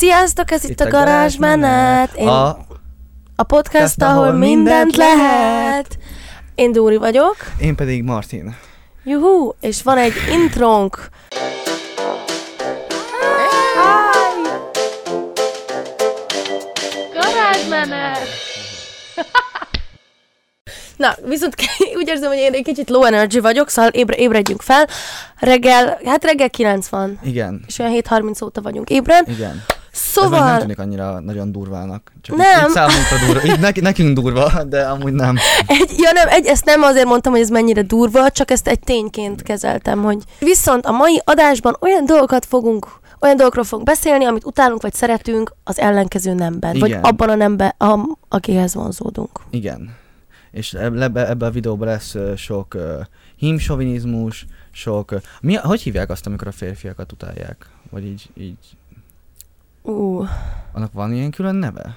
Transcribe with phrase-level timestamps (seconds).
[0.00, 2.14] Sziasztok, ez itt, a garázsmenet.
[2.14, 2.48] Én A,
[3.36, 5.98] a podcast, ahol mindent lehet.
[6.54, 7.36] Én Dóri vagyok.
[7.58, 8.56] én pedig Martin.
[9.04, 11.08] Juhú, és van egy intrónk.
[17.14, 18.18] Garázsmenet!
[20.96, 21.54] Na, viszont
[21.98, 24.88] úgy érzem, hogy én egy kicsit low energy vagyok, szóval ébre, ébredjünk fel.
[25.38, 29.24] Reggel, hát reggel 9 van, Igen, és olyan 7.30 óta vagyunk ébren.
[29.28, 29.62] igen.
[29.92, 32.12] Ez még nem Szóval, tűnik annyira nagyon durvának.
[32.20, 32.60] Csak Nem.
[32.60, 33.44] Így, így számunkra durva.
[33.44, 35.36] Így nek, nekünk durva, de amúgy nem.
[35.66, 38.80] egy, ja nem, egy, ezt nem azért mondtam, hogy ez mennyire durva, csak ezt egy
[38.80, 44.44] tényként kezeltem, hogy viszont a mai adásban olyan dolgokat fogunk olyan dolgokról fogunk beszélni, amit
[44.44, 46.78] utálunk vagy szeretünk az ellenkező nemben.
[46.78, 47.02] Vagy Igen.
[47.02, 49.40] abban a nemben, am, akihez vonzódunk.
[49.50, 49.96] Igen.
[50.50, 52.82] És ebbe, ebbe, a videóban lesz sok uh,
[53.36, 55.10] hímsovinizmus, sok...
[55.10, 57.66] Uh, mi, hogy hívják azt, amikor a férfiakat utálják?
[57.90, 58.56] Vagy így, így...
[59.82, 60.24] Ú,
[60.72, 61.96] Annak van ilyen külön neve?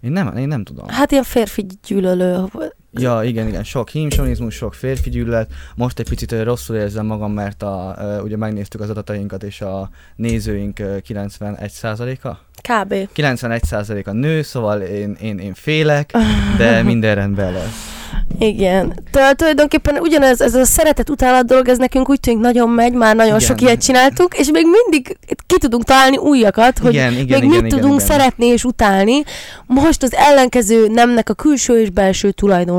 [0.00, 0.88] Én nem, én nem tudom.
[0.88, 2.44] hát ilyen férfi gyűlölő.
[2.90, 5.50] Ja, igen, igen, sok hímsonizmus, sok férfi gyűlölet.
[5.74, 10.78] Most egy picit rosszul érzem magam, mert a, ugye megnéztük az adatainkat, és a nézőink
[10.78, 12.28] ö, 91%-a?
[12.62, 12.94] Kb.
[13.16, 16.12] 91%-a nő, szóval én, én, én félek,
[16.56, 17.96] de minden rendben lesz.
[18.38, 18.94] Igen.
[19.10, 23.16] Tehát tulajdonképpen ugyanez, ez a szeretet utálat dolog, ez nekünk úgy tűnik nagyon megy, már
[23.16, 23.46] nagyon Igen.
[23.46, 27.48] sok ilyet csináltuk, és még mindig ki tudunk találni újakat, hogy igen, igen, még igen,
[27.48, 28.06] mit igen, tudunk igen.
[28.06, 29.22] szeretni és utálni.
[29.66, 32.30] Most az ellenkező nemnek a külső és belső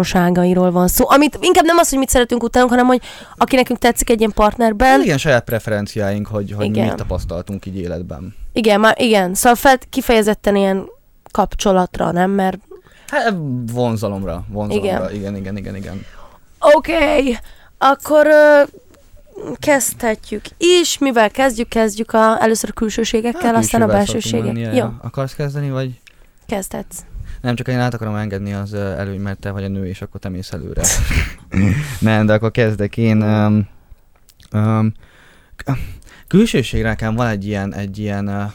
[0.03, 1.09] tulajdonságairól van szó.
[1.09, 3.01] Amit inkább nem az, hogy mit szeretünk utálunk, hanem hogy
[3.37, 5.01] aki nekünk tetszik egy ilyen partnerben.
[5.01, 6.85] Igen, saját preferenciáink, hogy, hogy Igen.
[6.85, 8.35] mit tapasztaltunk így életben.
[8.53, 9.33] Igen, már igen.
[9.33, 10.85] Szóval fel, kifejezetten ilyen
[11.31, 12.31] kapcsolatra, nem?
[12.31, 12.57] Mert
[13.07, 13.33] Hát
[13.73, 15.15] vonzalomra, vonzalomra, Igen.
[15.15, 16.05] igen, igen, igen, igen.
[16.59, 17.37] Oké, okay.
[17.77, 18.27] akkor
[19.59, 20.97] kezdhetjük is.
[20.97, 21.67] Mivel kezdjük?
[21.67, 24.53] Kezdjük a, először a külsőségekkel, aztán a külsővel szoktunk belsőségek.
[24.53, 25.99] menni, Jó, Akarsz kezdeni, vagy?
[26.47, 26.97] kezdhetsz.
[27.41, 30.19] Nem, csak én át akarom engedni az előny, mert te vagy a nő, és akkor
[30.19, 30.81] te mész előre.
[31.99, 33.21] Nem, de akkor kezdek én.
[33.21, 33.67] Um,
[34.53, 34.93] um,
[36.27, 38.51] külsőségre nekem van egy ilyen, egy ilyen uh,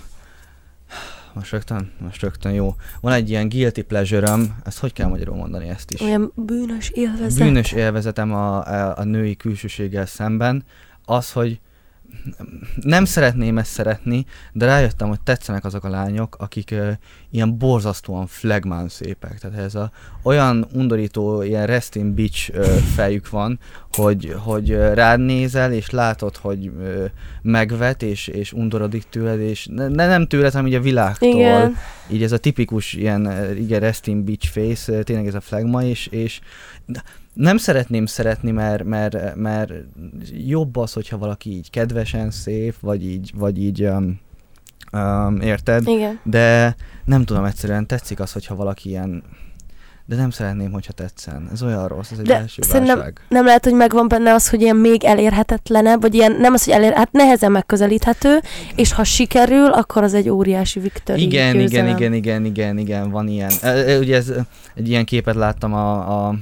[1.34, 2.75] most rögtön, most rögtön jó.
[3.00, 6.01] Van egy ilyen guilty pleasure ezt hogy kell magyarul mondani ezt is?
[6.01, 7.45] Olyan bűnös élvezet.
[7.45, 10.65] Bűnös élvezetem a, a, a női külsőséggel szemben,
[11.05, 11.61] az, hogy
[12.83, 16.91] nem szeretném ezt szeretni, de rájöttem, hogy tetszenek azok a lányok, akik uh,
[17.31, 19.39] ilyen borzasztóan flagmán szépek.
[19.39, 19.91] Tehát ez a
[20.23, 23.59] olyan undorító, ilyen resting bitch uh, fejük van,
[23.93, 27.05] hogy, hogy rád nézel, és látod, hogy uh,
[27.43, 31.29] megvet, és, és undorodik tőled, és ne, ne nem tőled, hanem így a világtól.
[31.29, 31.77] Igen.
[32.11, 36.41] Így ez a tipikus ilyen, igen, resting bitch face, tényleg ez a flagma, és, és
[37.34, 39.72] nem szeretném szeretni, mert, mert, mert
[40.47, 44.21] jobb az, hogyha valaki így kedvesen szép, vagy így, vagy így um,
[44.93, 45.89] um, érted?
[45.89, 46.21] Igen.
[46.22, 49.22] De nem tudom, egyszerűen tetszik az, hogyha valaki ilyen,
[50.06, 51.49] de nem szeretném, hogyha tetszen.
[51.53, 53.21] Ez olyan rossz, ez egy De belső szerintem válság.
[53.28, 56.75] Nem lehet, hogy megvan benne az, hogy ilyen még elérhetetlenebb, vagy ilyen, nem az, hogy
[56.75, 58.39] elér, hát nehezen megközelíthető,
[58.75, 63.28] és ha sikerül, akkor az egy óriási victory Igen, igen, igen, igen, igen, igen, van
[63.28, 63.53] ilyen.
[63.99, 64.33] Ugye ez,
[64.75, 66.34] egy ilyen képet láttam a, a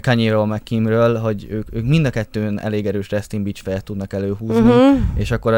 [0.00, 4.12] Kanye-ról, meg Kimről, hogy ők, ők mind a kettőn elég erős resting bitch fejet tudnak
[4.12, 4.98] előhúzni, Uh-huh.
[5.14, 5.52] és akkor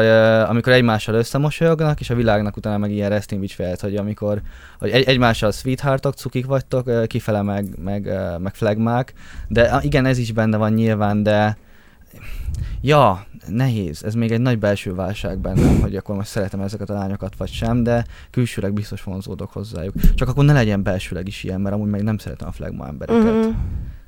[0.49, 4.41] amikor egymással összemosolyognak, és a világnak utána meg ilyen resting bitch fejet, hogy amikor
[4.79, 9.13] hogy egy, egymással sweetheartok, cukik vagytok, kifele meg, meg, meg flagmák,
[9.47, 11.57] de igen, ez is benne van nyilván, de
[12.81, 16.93] ja, nehéz, ez még egy nagy belső válság bennem, hogy akkor most szeretem ezeket a
[16.93, 19.93] lányokat vagy sem, de külsőleg biztos vonzódok hozzájuk.
[20.15, 23.23] Csak akkor ne legyen belsőleg is ilyen, mert amúgy meg nem szeretem a flagma embereket.
[23.23, 23.53] Uh-huh.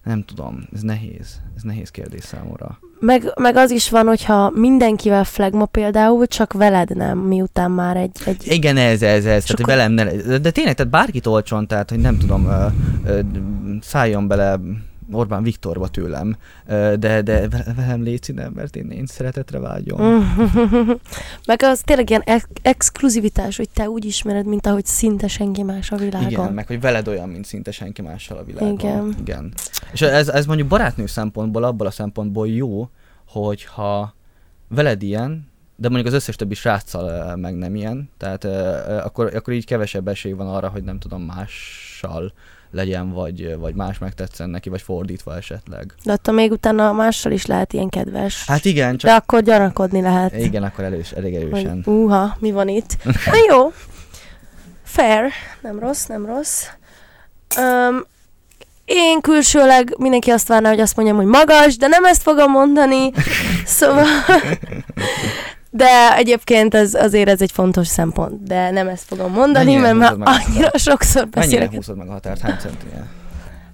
[0.07, 1.41] Nem tudom, ez nehéz.
[1.55, 2.79] Ez nehéz kérdés számomra.
[2.99, 8.17] Meg, meg az is van, hogyha mindenkivel flagma például, csak veled nem, miután már egy...
[8.25, 9.21] egy Igen, ez, ez, ez.
[9.23, 10.03] Tehát, hogy Sokkal- velem ne,
[10.37, 12.65] de tényleg, tehát bárkit olcson, tehát, hogy nem tudom, ö,
[13.05, 13.19] ö,
[13.81, 14.59] szálljon bele
[15.11, 16.35] Orbán Viktorba tőlem,
[16.65, 19.99] de, de ve- velem léci nem, mert én, én szeretetre vágyom.
[21.47, 25.91] meg az tényleg ilyen ex- exkluzivitás, hogy te úgy ismered, mint ahogy szinte senki más
[25.91, 26.29] a világon.
[26.29, 28.71] Igen, meg hogy veled olyan, mint szinte senki mással a világon.
[28.71, 29.15] Igen.
[29.19, 29.53] Igen.
[29.91, 32.89] És ez, ez mondjuk barátnő szempontból, abból a szempontból jó,
[33.25, 34.15] hogyha
[34.67, 35.46] veled ilyen,
[35.79, 38.43] de mondjuk az összes többi sráccal meg nem ilyen, tehát
[39.03, 42.33] akkor, akkor így kevesebb esély van arra, hogy nem tudom, mással
[42.71, 45.93] legyen, vagy, vagy más megtetszen neki, vagy fordítva esetleg.
[46.03, 48.45] De attól még utána mással is lehet ilyen kedves.
[48.45, 49.11] Hát igen, De csak...
[49.11, 50.35] akkor gyanakodni lehet.
[50.35, 51.81] Igen, akkor elős, elég erősen.
[51.83, 52.97] Hogy, uha, mi van itt?
[53.31, 53.71] Na jó.
[54.83, 55.31] Fair.
[55.61, 56.65] Nem rossz, nem rossz.
[57.57, 58.05] Um,
[58.85, 63.11] én külsőleg mindenki azt várná, hogy azt mondjam, hogy magas, de nem ezt fogom mondani.
[63.65, 64.05] Szóval...
[65.77, 70.17] De egyébként ez, azért ez egy fontos szempont, de nem ezt fogom mondani, Mennyire mert
[70.17, 71.71] már annyira sokszor Mennyire beszélek.
[71.75, 72.41] húzod meg a határt?
[72.41, 73.07] Hány centinél?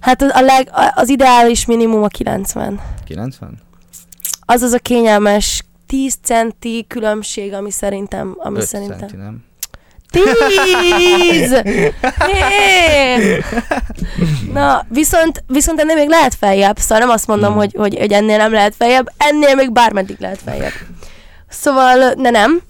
[0.00, 2.80] Hát az, a leg, az ideális minimum a 90.
[3.06, 3.58] 90?
[4.40, 8.98] Az az a kényelmes 10 centi különbség, ami szerintem, ami 5 szerintem.
[8.98, 9.44] centi, nem?
[10.10, 11.60] 10!
[12.48, 13.38] Hé!
[14.52, 17.56] Na, viszont, viszont ennél még lehet feljebb, szóval nem azt mondom, Hmm.
[17.58, 20.72] hogy, hogy, hogy ennél nem lehet feljebb, ennél még bármeddig lehet feljebb.
[21.60, 22.60] Szóval, ne nem.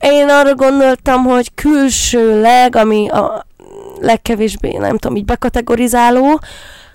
[0.00, 3.46] Én arra gondoltam, hogy külsőleg, ami a
[4.00, 6.40] legkevésbé, nem tudom, így bekategorizáló,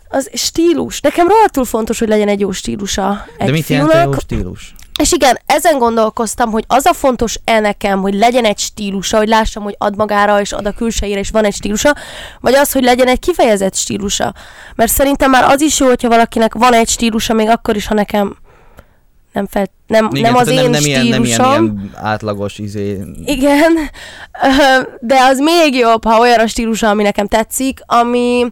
[0.09, 1.01] az stílus.
[1.01, 4.07] Nekem rohadtul fontos, hogy legyen egy jó stílusa egy De mit jelent fiúnak.
[4.07, 4.75] a jó stílus?
[4.99, 9.27] És igen, ezen gondolkoztam, hogy az a fontos el nekem, hogy legyen egy stílusa, hogy
[9.27, 11.95] lássam, hogy ad magára, és ad a külsejére, és van egy stílusa,
[12.39, 14.33] vagy az, hogy legyen egy kifejezett stílusa.
[14.75, 17.93] Mert szerintem már az is jó, hogyha valakinek van egy stílusa, még akkor is, ha
[17.93, 18.37] nekem
[19.35, 21.63] nem, fel, nem, Igen, nem az én nem, nem ilyen, nem ilyen, stílusom.
[21.63, 23.01] ilyen átlagos izé...
[23.25, 23.71] Igen,
[24.99, 28.45] de az még jobb, ha olyan a stílusa, ami nekem tetszik, ami,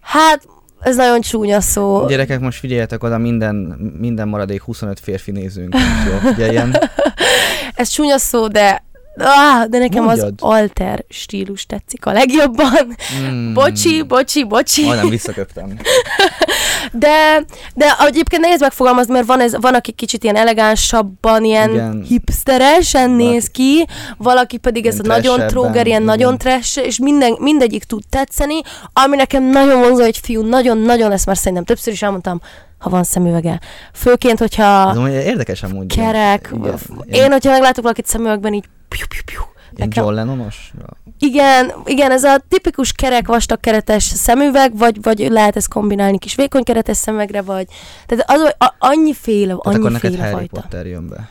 [0.00, 0.46] hát,
[0.80, 2.06] ez nagyon csúnya szó.
[2.06, 3.54] Gyerekek, most figyeljetek oda, minden,
[3.98, 5.76] minden maradék 25 férfi nézünk.
[6.06, 6.76] Jó, figyeljen.
[7.74, 8.84] Ez csúnya szó, de,
[9.16, 10.26] ah, de nekem Mondjad.
[10.26, 12.96] az alter stílus tetszik a legjobban.
[13.20, 13.52] Mm.
[13.52, 14.84] Bocsi, bocsi, bocsi.
[14.84, 15.76] Majdnem visszaköptem.
[16.92, 17.44] De,
[17.74, 21.92] de egyébként nehéz megfogalmazni, mert van, ez, van aki kicsit ilyen elegánsabban, ilyen Igen.
[21.92, 22.04] Igen.
[22.08, 23.86] hipsteresen néz ki,
[24.16, 26.02] valaki pedig ez a nagyon tróger, ilyen igen.
[26.02, 28.60] nagyon trash, és minden, mindegyik tud tetszeni,
[28.92, 32.40] ami nekem nagyon vonzó egy fiú, nagyon-nagyon, ezt már szerintem többször is elmondtam,
[32.78, 33.60] ha van szemüvege.
[33.92, 35.94] Főként, Ez hogyha amúgy érdekes amúgy.
[35.94, 36.78] kerek, Igen,
[37.24, 40.72] én, hogyha meglátok valakit szemüvegben, így piu, piu, piu, nekem- John Lennonos?
[41.18, 46.34] igen, igen, ez a tipikus kerek, vastag keretes szemüveg, vagy, vagy lehet ezt kombinálni kis
[46.34, 47.66] vékony keretes szemüvegre, vagy...
[48.06, 50.60] Tehát az, a, annyiféle, Tehát akkor neked annyiféle Harry fajta.
[50.60, 51.28] Potter jön be.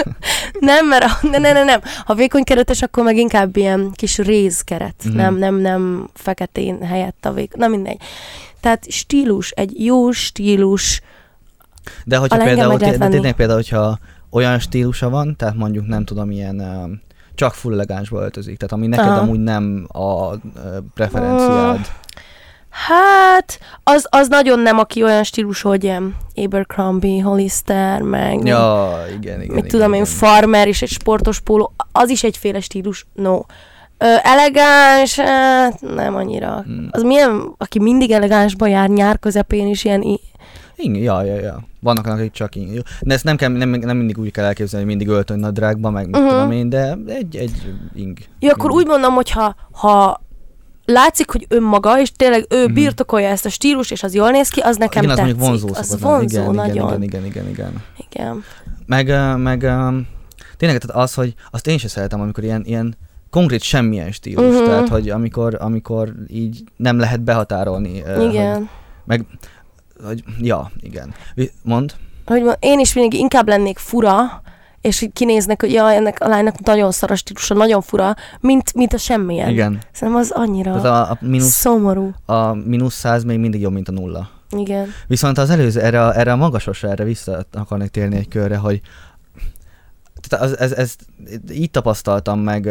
[0.60, 1.80] Nem, mert a, ne, ne, ne, nem.
[2.04, 4.94] Ha vékony keretes, akkor meg inkább ilyen kis rézkeret.
[5.04, 5.12] Mhm.
[5.12, 5.16] Mm.
[5.16, 7.54] Nem, nem, nem feketén helyett a vék...
[7.56, 7.98] Na mindegy.
[8.60, 11.00] Tehát stílus, egy jó stílus.
[12.04, 13.98] De hogyha például, tényleg például, hogyha
[14.30, 17.00] olyan stílusa van, tehát mondjuk nem tudom, ilyen um,
[17.36, 19.20] csak full elegánsba öltözik, tehát ami neked Aha.
[19.20, 20.38] amúgy nem a uh,
[20.94, 21.88] preferenciád.
[22.86, 29.40] Hát, az, az nagyon nem, aki olyan stílusú, hogy ilyen Abercrombie, Hollister, meg Ja, igen,
[29.40, 29.54] igen.
[29.54, 30.14] mit igen, tudom én, igen.
[30.14, 33.40] farmer és egy sportos póló, az is egyféle stílus, no.
[33.98, 36.64] Ö, elegáns, hát nem annyira.
[36.68, 36.86] Mm.
[36.90, 40.02] Az milyen, aki mindig elegánsba jár nyár közepén is ilyen,
[40.76, 41.64] Igen, ja, ja, ja.
[41.80, 42.82] Vannak, akik csak így.
[43.00, 46.08] De ezt nem, kell, nem, nem mindig úgy kell elképzelni, hogy mindig öltön nadrágba, meg
[46.08, 46.28] Mhm.
[46.28, 48.18] tudom én, de egy, egy ing.
[48.40, 50.20] Jó, akkor úgy mondom, hogy ha, ha
[50.84, 52.74] látszik, hogy önmaga, és tényleg ő Mhm.
[52.74, 55.36] birtokolja ezt a stílust, és az jól néz ki, az nekem igen, az tetszik.
[55.40, 56.86] mondjuk vonzó az szokott vonzó igen, nagyon.
[56.86, 57.82] Igen, igen, igen, igen, igen.
[58.10, 58.42] igen.
[58.86, 59.06] Meg,
[59.38, 59.58] meg
[60.56, 62.96] tényleg tehát az, hogy azt én sem szeretem, amikor ilyen, ilyen
[63.30, 64.64] konkrét semmilyen stílus, Mhm.
[64.64, 68.02] tehát hogy amikor, amikor így nem lehet behatárolni.
[68.06, 68.68] ö, Hogy, Igen.
[70.04, 71.14] Hogy, ja, igen.
[71.62, 71.94] Mond?
[72.26, 74.42] Hogy én is mindig inkább lennék fura,
[74.80, 78.74] és így kinéznek, hogy jaj, ennek a lánynak nagyon szar a stílusa, nagyon fura, mint,
[78.74, 79.48] mint a semmilyen.
[79.48, 79.78] Igen.
[79.92, 82.10] Szerintem az annyira Tehát a, a, mínusz, szomorú.
[82.24, 84.30] a mínusz 100 még mindig jobb, mint a nulla.
[84.50, 84.88] Igen.
[85.06, 88.80] Viszont az előző, erre, erre a magasosra, erre vissza akarnék térni egy körre, hogy
[90.28, 90.94] tehát az, ez, ez,
[91.52, 92.62] így tapasztaltam meg,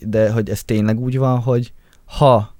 [0.00, 1.72] de hogy ez tényleg úgy van, hogy
[2.04, 2.53] ha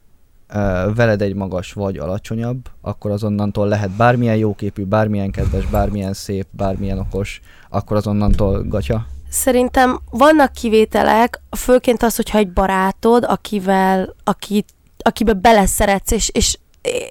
[0.95, 6.99] veled egy magas vagy alacsonyabb, akkor azonnantól lehet bármilyen jóképű, bármilyen kedves, bármilyen szép, bármilyen
[6.99, 9.07] okos, akkor azonnantól gatya.
[9.29, 14.65] Szerintem vannak kivételek, főként az, hogyha egy barátod, akivel, aki,
[14.99, 16.59] akibe beleszeretsz, és, és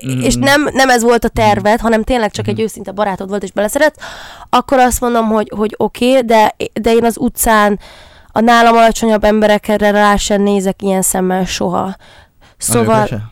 [0.07, 0.19] Mm.
[0.19, 3.51] és nem, nem ez volt a terved, hanem tényleg csak egy őszinte barátod volt, és
[3.51, 3.99] beleszeret,
[4.49, 7.79] akkor azt mondom, hogy, hogy oké, okay, de, de én az utcán
[8.31, 11.95] a nálam alacsonyabb emberekre rá sem nézek ilyen szemmel soha.
[12.63, 13.07] Szóval,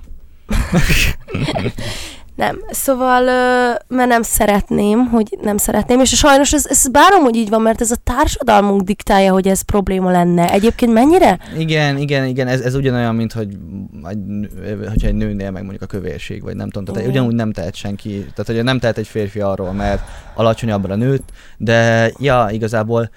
[2.36, 3.24] nem, szóval,
[3.88, 7.82] mert nem szeretném, hogy nem szeretném, és sajnos ez, ez bárom, hogy így van, mert
[7.82, 10.52] ez a társadalmunk diktálja, hogy ez probléma lenne.
[10.52, 11.40] Egyébként mennyire?
[11.58, 13.58] Igen, igen, igen, ez, ez ugyanolyan, mint hogy
[14.90, 18.26] hogyha egy nőnél meg mondjuk a kövérség, vagy nem tudom, tehát ugyanúgy nem tehet senki,
[18.36, 20.02] tehát hogy nem tehet egy férfi arról, mert
[20.34, 23.10] alacsonyabbra nőtt, de ja, igazából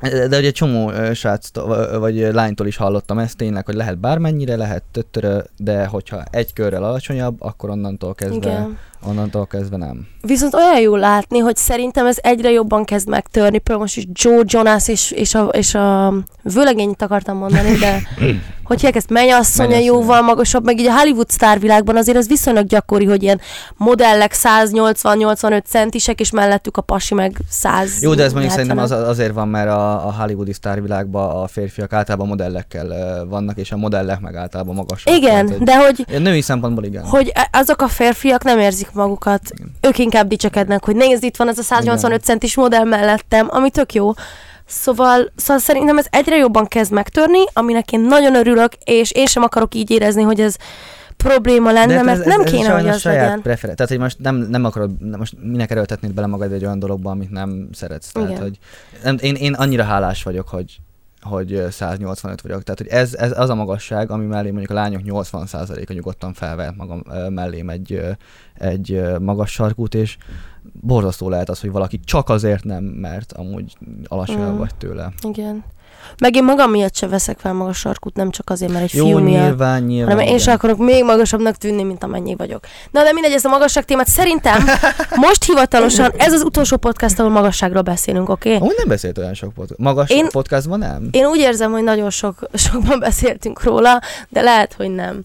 [0.00, 4.82] de egy csomó ö, sráctól, vagy lánytól is hallottam ezt tényleg, hogy lehet bármennyire, lehet
[4.92, 8.78] töttörö, de hogyha egy körrel alacsonyabb, akkor onnantól kezdve Igen.
[9.06, 10.06] Onnantól kezdve nem.
[10.20, 13.58] Viszont olyan jó látni, hogy szerintem ez egyre jobban kezd megtörni.
[13.58, 18.02] Például most is Joe Jonas és, és, a, és a vőlegényt akartam mondani, de
[18.68, 23.04] hogy hívják ezt, mennyasszonya jóval magasabb, meg így a Hollywood sztárvilágban azért az viszonylag gyakori,
[23.04, 23.40] hogy ilyen
[23.76, 29.00] modellek 180-85 centisek, és mellettük a pasi meg 100 Jó, de ez mondjuk szerintem 70.
[29.00, 32.86] az, azért van, mert a, a hollywoodi sztárvilágban a férfiak általában modellekkel
[33.28, 35.14] vannak, és a modellek meg általában magasak.
[35.16, 37.04] Igen, Tehát, de hogy Női szempontból igen.
[37.04, 39.70] hogy e- azok a férfiak nem érzik magukat, Igen.
[39.80, 42.20] ők inkább dicsekednek, hogy nézd, itt van ez a 185 Igen.
[42.20, 44.12] centis modell mellettem, ami tök jó.
[44.66, 49.42] Szóval, szóval szerintem ez egyre jobban kezd megtörni, aminek én nagyon örülök, és én sem
[49.42, 50.56] akarok így érezni, hogy ez
[51.16, 53.42] probléma lenne, hát mert nem kéne, hogy az saját legyen.
[53.42, 57.10] Prefer- tehát, hogy most nem, nem akarod, most minek erőltetnéd bele magad egy olyan dologba,
[57.10, 58.12] amit nem szeretsz.
[58.12, 58.42] Tehát, Igen.
[58.42, 58.58] hogy
[59.02, 60.78] nem, én, én annyira hálás vagyok, hogy
[61.20, 62.62] hogy ö, 185 vagyok.
[62.62, 66.76] Tehát, hogy ez, ez az a magasság, ami mellé mondjuk a lányok 80%-a nyugodtan felvehet
[66.76, 68.00] magam mellém egy,
[68.54, 70.16] egy magas sarkút, és
[70.80, 74.58] borzasztó lehet az, hogy valaki csak azért nem, mert amúgy alacsonyabb Mm.
[74.58, 75.12] vagy tőle.
[75.22, 75.64] Igen.
[76.18, 79.06] Meg én magam miatt se veszek fel magas sarkút, nem csak azért, mert egy Jó,
[79.06, 79.42] fiú miatt.
[79.42, 80.10] nyilván, nyilván.
[80.16, 82.64] hanem én sem akarok még magasabbnak tűnni, mint amennyi vagyok.
[82.90, 84.64] Na de mindegy, ez a magasság témát szerintem
[85.26, 88.48] most hivatalosan ez az utolsó podcast, ahol magasságról beszélünk, oké?
[88.48, 88.60] Okay?
[88.60, 89.80] Amúgy nem beszélt olyan sok podcast.
[89.80, 90.28] Magas Én- én...
[90.30, 91.08] podcastban nem?
[91.10, 95.22] Én úgy érzem, hogy nagyon sok, sokban beszéltünk róla, de lehet, hogy nem.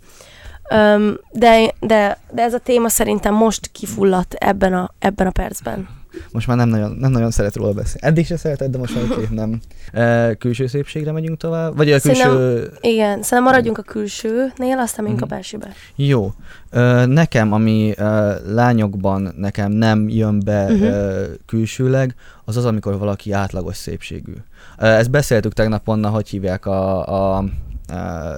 [0.75, 5.87] Um, de, de, de ez a téma szerintem most kifulladt ebben a, ebben a percben.
[6.31, 8.07] Most már nem nagyon, nem nagyon szeret róla beszélni.
[8.07, 9.59] Eddig se szereted, de most már oké, nem.
[9.93, 11.75] E, külső szépségre megyünk tovább?
[11.77, 12.71] Vagy a Szerintem- külső...
[12.81, 15.33] Igen, szerintem maradjunk a külsőnél, aztán megyünk a Mhm.
[15.33, 15.71] belsőbe.
[15.95, 16.31] Jó.
[16.69, 20.81] Ö, nekem, ami ö, lányokban nekem nem jön be Mhm.
[20.83, 22.15] ö, külsőleg,
[22.45, 24.33] az az, amikor valaki átlagos szépségű.
[24.77, 27.43] Ö, ezt beszéltük tegnap onnan, hogy hívják a, a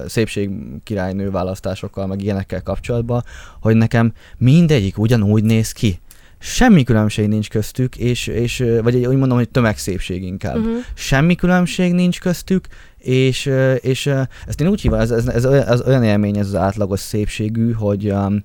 [0.06, 0.50] szépség
[0.82, 3.24] királynő választásokkal, meg ilyenekkel kapcsolatban,
[3.60, 6.00] hogy nekem mindegyik ugyanúgy néz ki.
[6.46, 10.74] Semmi különbség nincs köztük, és, és vagy úgy mondom, hogy tömegszépség inkább Uh-huh.
[10.94, 12.66] semmi különbség nincs köztük,
[12.98, 13.50] és,
[13.80, 14.06] és
[14.46, 17.72] ezt én úgy hívom, ez, ez, ez, olyan- ez olyan élmény ez az átlagos szépségű,
[17.72, 18.44] hogy um,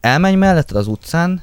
[0.00, 1.42] elmenj melletted az utcán,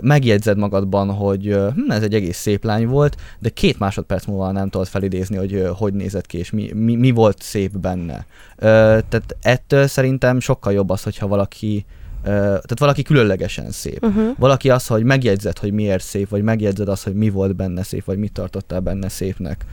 [0.00, 4.68] megjegyzed magadban, hogy hm, ez egy egész szép lány volt, de két másodperc múlva nem
[4.68, 8.26] tudod felidézni, hogy hogy nézett ki, és mi, mi, mi volt szép benne.
[8.56, 11.84] Tehát ettől szerintem sokkal jobb az, hogyha valaki,
[12.22, 14.04] tehát valaki különlegesen szép.
[14.04, 14.34] Uh-huh.
[14.38, 18.04] Valaki az, hogy megjegyzed, hogy miért szép, vagy megjegyzed azt, hogy mi volt benne szép,
[18.04, 19.64] vagy mit tartottál benne szépnek.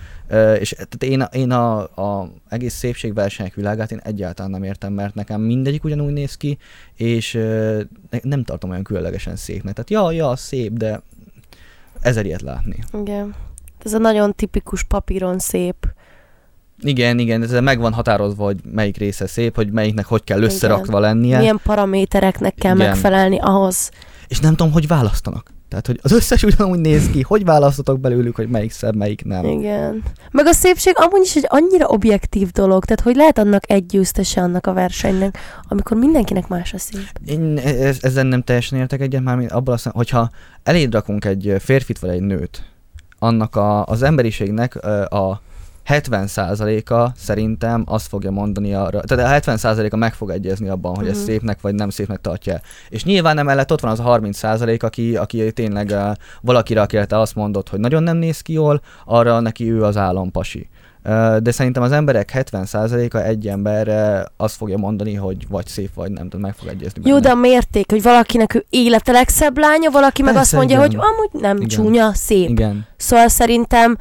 [0.59, 5.41] És tehát én, én a, a egész szépségversenyek világát én egyáltalán nem értem, mert nekem
[5.41, 6.57] mindegyik ugyanúgy néz ki,
[6.93, 7.39] és
[8.21, 9.73] nem tartom olyan különlegesen szépnek.
[9.73, 11.01] Tehát ja, ja, szép, de
[12.01, 12.83] ezer ilyet látni.
[12.93, 13.35] Igen.
[13.83, 15.75] Ez a nagyon tipikus papíron szép.
[16.81, 20.99] Igen, igen, ez meg van határozva, hogy melyik része szép, hogy melyiknek hogy kell összerakva
[20.99, 22.87] lennie, Milyen paramétereknek kell Igen.
[22.87, 23.91] megfelelni ahhoz.
[24.27, 25.55] és nem tudom, hogy választanak.
[25.69, 29.45] Tehát, hogy az összes ugyanúgy néz ki, hogy választotok belőlük, hogy melyik szebb, melyik nem.
[29.45, 30.03] Igen.
[30.31, 34.41] Meg a szépség amúgy is egy annyira objektív dolog, tehát hogy lehet annak egy győztese
[34.41, 37.09] annak a versenynek, amikor mindenkinek más a szép.
[37.25, 40.29] Én ez, ezzel nem teljesen értek egyet, már abban azt hogyha
[40.63, 42.63] eléd rakunk egy férfit vagy egy nőt,
[43.19, 44.75] annak a, az emberiségnek
[45.11, 45.41] a
[45.89, 51.15] 70%-a szerintem azt fogja mondani arra, tehát a 70%-a meg fog egyezni abban, hogy ez
[51.17, 51.25] Mhm.
[51.25, 52.59] szépnek vagy nem szépnek tartja.
[52.89, 57.19] És nyilván emellett ott van az a 30%, aki, aki tényleg uh, valakire, akire te
[57.19, 60.69] azt mondod, hogy nagyon nem néz ki jól, arra neki ő az állampasi.
[61.03, 66.11] Ö, De szerintem az emberek 70%-a egy emberre azt fogja mondani, hogy vagy szép, vagy
[66.11, 67.19] nem, tehát meg fog egyezni Jó, benne.
[67.25, 70.87] de a mérték, hogy valakinek ő élete legszebb lánya, valaki meg azt Persze, mondja, igen.
[70.89, 71.67] hogy amúgy nem Igen.
[71.67, 72.49] csúnya, szép.
[72.49, 72.85] Igen.
[72.97, 73.97] Szóval szerintem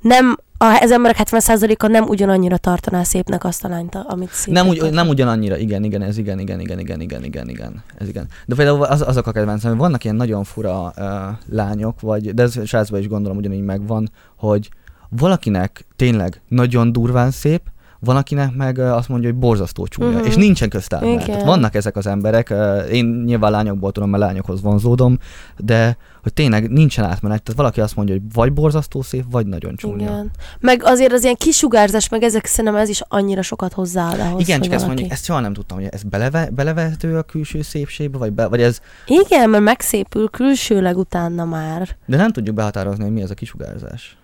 [0.00, 4.54] nem, a, az emberek 70%-a nem ugyanannyira tartaná szépnek azt a lányt, amit szép.
[4.54, 8.08] Nem, ugy, nem ugyanannyira, igen, igen, ez igen, igen, igen, igen, igen, igen, igen, ez
[8.08, 8.26] igen.
[8.46, 11.04] De például az, azok a kedvencem, hogy vannak ilyen nagyon fura uh,
[11.50, 14.70] lányok, vagy, de ez srácban is gondolom ugyanígy megvan, hogy
[15.08, 17.62] valakinek tényleg nagyon durván szép,
[18.00, 20.26] van, akinek meg azt mondja, hogy borzasztó csúnya, uh-huh.
[20.26, 21.12] és nincsen köztármár.
[21.12, 21.26] Igen.
[21.26, 22.54] Tehát vannak ezek az emberek,
[22.90, 25.18] én nyilván lányokból tudom, mert lányokhoz vonzódom,
[25.56, 29.76] de hogy tényleg nincsen átmenet, tehát valaki azt mondja, hogy vagy borzasztó szép, vagy nagyon
[29.76, 30.02] csúnya.
[30.02, 30.30] Igen.
[30.60, 34.60] Meg azért az ilyen kisugárzás, meg ezek szerintem ez is annyira sokat hozzáad ahhoz, Igen,
[34.60, 34.86] csak ezt valaki...
[34.86, 38.60] mondjuk, ezt soha nem tudtam, hogy ez beleve, belevehető a külső szépségbe, vagy, be, vagy
[38.60, 41.96] ez, Igen, mert megszépül külsőleg utána már.
[42.06, 44.16] de nem tudjuk behatározni, hogy mi ez a kisugárzás.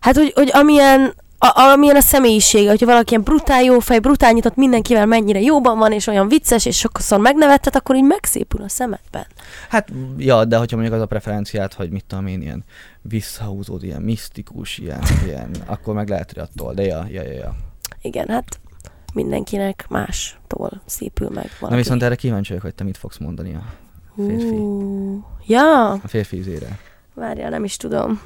[0.00, 4.32] Hát, hogy, hogy amilyen, a, amilyen a személyisége, hogyha valaki ilyen brutál jó fej, brutál
[4.32, 8.68] nyitott mindenkivel mennyire jóban van, és olyan vicces, és sokszor megnevettet, akkor így megszépül a
[8.68, 9.26] szemedben.
[9.68, 12.64] Hát, ja, de hogyha mondjuk az a preferenciát, hogy mit tudom én, ilyen
[13.02, 17.54] visszahúzód, ilyen misztikus, ilyen, ilyen akkor meg lehet, hogy attól, de ja, ja, ja, ja.
[18.02, 18.60] Igen, hát
[19.14, 21.76] mindenkinek mástól szépül meg valaki.
[21.76, 23.62] Na viszont erre kíváncsi vagyok, hogy te mit fogsz mondani a
[24.16, 24.46] férfi.
[24.56, 25.24] Hú.
[25.46, 26.78] Ja, A férfi ízére.
[27.14, 28.20] várjál, nem is tudom.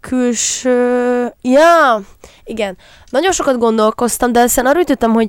[0.00, 1.34] Külső...
[1.42, 2.00] Ja,
[2.44, 2.76] igen.
[3.10, 5.28] Nagyon sokat gondolkoztam, de aztán arra jutottam, hogy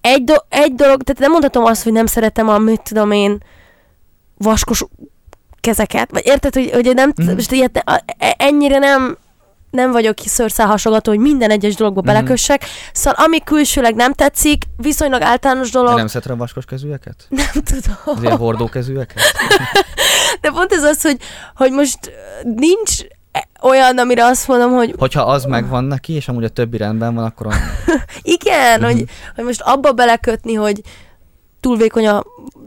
[0.00, 3.42] egy, do- egy dolog, tehát nem mondhatom azt, hogy nem szeretem a, mit tudom én,
[4.38, 4.84] vaskos
[5.60, 7.32] kezeket, vagy érted, hogy, hogy nem, Mhm.
[7.32, 7.82] most ilyet,
[8.18, 9.18] e- ennyire nem
[9.70, 12.10] nem vagyok szőrszálhasogató, hogy minden egyes dologba Mhm.
[12.10, 17.26] belekössek, szóval ami külsőleg nem tetszik, viszonylag általános De dolog, nem szereted a vaskos kezűeket?
[17.42, 17.96] nem tudom.
[18.04, 19.20] Az ilyen hordó kezűeket?
[20.40, 21.16] De pont ez az, hogy,
[21.56, 21.98] hogy most
[22.42, 23.00] nincs
[23.62, 27.24] olyan, amire azt mondom, hogy Hogyha az megvan neki, és amúgy a többi rendben van,
[27.24, 27.46] akkor
[28.22, 30.80] igen, hogy, hogy most abba belekötni, hogy
[31.60, 32.24] túl vékony a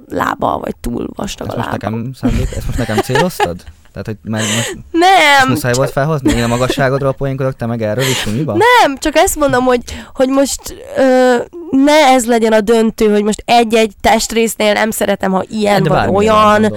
[0.10, 1.90] lába, vagy túl vastag Ezt a most lába.
[1.90, 3.64] nekem szándék, ezt most nekem céloztad?
[3.92, 6.34] Tehát, hogy már most Nem, muszáj volt felhozni?
[6.34, 8.52] Én a magasságodról poénkodok, te meg erről is sumiba?
[8.58, 9.82] nem, csak ezt mondom, hogy,
[10.14, 11.36] hogy most ö,
[11.72, 16.10] ne ez legyen a döntő, hogy most egy-egy testrésznél nem szeretem, ha ilyen De vagy
[16.10, 16.74] olyan,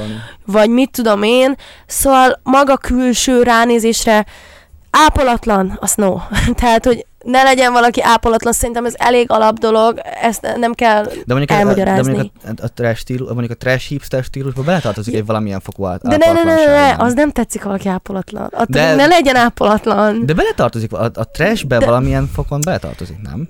[0.46, 1.54] vagy mit tudom én.
[1.86, 4.26] Szóval maga külső ránézésre
[4.90, 6.16] ápolatlan, az no.
[6.60, 11.02] Tehát, hogy ne legyen valaki ápolatlan, szerintem ez elég alap dolog, ezt ne- nem kell
[11.04, 12.12] De mondjuk, a, de elmagyarázni.
[12.12, 16.02] mondjuk a, a, trash stílus, mondjuk a trash hipster stílusba beletartozik egy valamilyen fokú át,
[16.02, 18.44] De ne, ne, ne, ne, az nem tetszik, valaki ápolatlan.
[18.44, 20.26] Attól De- ne legyen ápolatlan.
[20.26, 23.48] De beletartozik, a, a trashbe De- valamilyen fokon beletartozik, nem?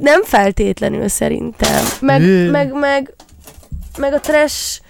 [0.00, 1.84] Nem feltétlenül szerintem.
[2.00, 3.14] Meg, meg, meg,
[3.98, 4.80] meg a trash,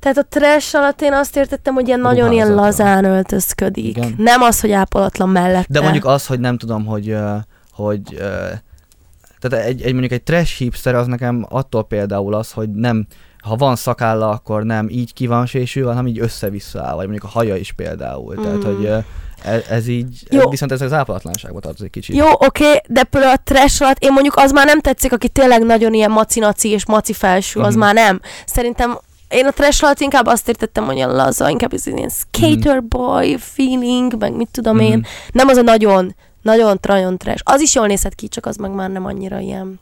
[0.00, 3.84] tehát a trash alatt én azt értettem, hogy ilyen nagyon ilyen lazán öltözködik.
[3.96, 4.14] Igen.
[4.16, 5.66] Nem az, hogy ápolatlan mellette.
[5.72, 7.16] De mondjuk az, hogy nem tudom, hogy,
[7.72, 8.02] hogy
[9.40, 13.06] tehát egy, egy, mondjuk egy trash hipster az nekem attól például az, hogy nem,
[13.38, 17.24] ha van szakálla, akkor nem így ki van sésül, hanem így össze-vissza áll, vagy mondjuk
[17.24, 18.34] a haja is például.
[18.38, 18.42] Mm.
[18.42, 18.74] Tehát, Mm.
[18.74, 18.86] hogy
[19.44, 20.48] ez, ez így, Jó.
[20.48, 22.16] viszont ez az ápolatlanságba tartozik kicsit.
[22.16, 25.62] Jó, oké, de például a trash alatt én mondjuk az már nem tetszik, aki tényleg
[25.64, 27.78] nagyon ilyen macinaci és maci felső, az Mhm.
[27.78, 28.20] már nem.
[28.46, 28.98] Szerintem
[29.30, 33.36] én a trash alatt inkább azt értettem, hogy ilyen laza, inkább ez ilyen skater boy
[33.38, 34.84] feeling, meg mit tudom Mhm.
[34.84, 35.06] én.
[35.32, 37.42] Nem az a nagyon, nagyon, nagyon trash.
[37.44, 39.80] Az is jól nézhet ki, csak az meg már nem annyira ilyen.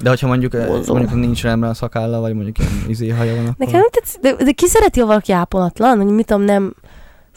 [0.00, 0.94] De hogyha mondjuk, ö, Vonzó.
[0.94, 3.54] mondjuk nincs rendben a szakálla, vagy mondjuk ilyen izé haja van, akkor...
[3.58, 6.74] Nekem nem tetszik, de, de ki szereti, ha valaki ápolatlan, hogy mit tudom, nem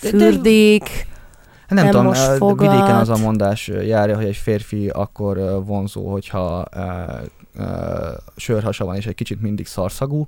[0.02, 0.84] De- de- fürdik.
[1.68, 2.72] Hát nem, nem tudom, most ö, fogat.
[2.72, 6.84] vidéken az a mondás ö, járja, hogy egy férfi akkor vonzó, hogyha uh,
[7.60, 7.66] uh,
[8.36, 10.28] sörhasa van, és egy kicsit mindig szarszagú.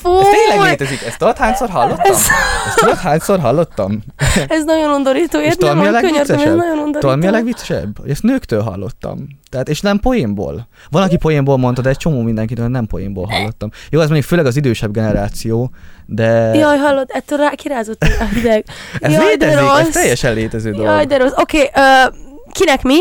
[0.00, 2.12] Fúj, Ez tényleg létezik, ezt tudod hányszor hallottam?
[2.12, 2.26] Ez-
[2.66, 4.02] Ezt tudod hányszor hallottam?
[4.48, 6.60] ez nagyon undorító, És tudod, mi a legviccesebb?
[6.98, 8.08] Tudod, mi a legviccesebb?
[8.08, 9.26] Ezt nőktől hallottam.
[9.50, 10.68] Tehát, és nem poénból.
[10.90, 13.70] Van, aki poénból mondta, de egy csomó mindenkitől nem poénból hallottam.
[13.90, 15.70] Jó, ez mondjuk főleg az idősebb generáció,
[16.06, 18.64] de Jaj, hallod, ettől rá kirázott a hideg.
[19.00, 20.86] ez Jaj, létezik, ez teljesen létező dolog.
[20.86, 21.32] Jaj, de rossz.
[21.36, 22.10] Oké, okay,
[22.52, 22.98] kinek mi?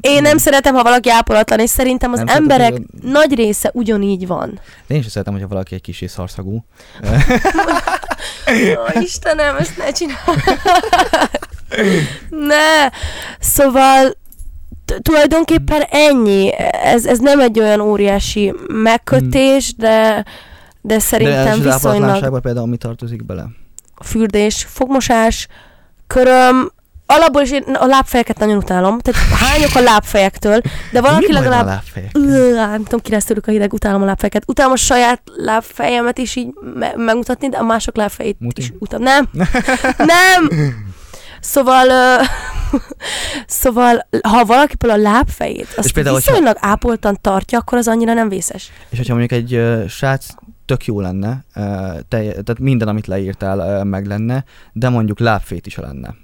[0.00, 4.26] Én nem szeretem, ha valaki ápolatlan, és szerintem az Nem emberek hogy nagy része ugyanígy
[4.26, 4.60] van.
[4.86, 6.64] De én sem szeretem, hogyha valaki egy kicsi szarszagú.
[8.96, 10.18] Ó, Istenem, ezt ne csinálj.
[12.30, 12.88] ne.
[13.40, 14.16] Szóval
[15.02, 16.50] tulajdonképpen ennyi.
[16.82, 20.24] Ez, ez nem egy olyan óriási megkötés, de,
[20.80, 23.46] de De szerintem az viszonylag ápolatlanságban például mi tartozik bele?
[24.04, 25.46] fürdés, fogmosás,
[26.06, 26.72] köröm,
[27.10, 30.60] alapból is én a lábfejeket nagyon utálom, tehát hányok a lábfejektől,
[30.92, 32.12] de valaki mi legalább a lábfejek?
[32.52, 34.42] Nem tudom, ki lesz tőlük a hideg, utálom a lábfejeket.
[34.46, 38.60] Utálom a saját lábfejemet is így me- megmutatni, de a mások lábfejét Muti.
[38.60, 39.04] is utálom.
[39.04, 39.28] Nem!
[39.96, 40.48] Nem!
[41.40, 42.22] Szóval, ö,
[43.46, 48.12] szóval, ha valaki például a lábfejét, azt például, hogyha- viszonylag ápoltan tartja, akkor az annyira
[48.14, 48.70] nem vészes.
[48.88, 50.26] És hogyha mondjuk egy uh, srác
[50.66, 51.64] tök jó lenne, uh,
[52.08, 56.14] telje, tehát minden, amit leírtál, uh, meg lenne, de mondjuk lábfétise lenne,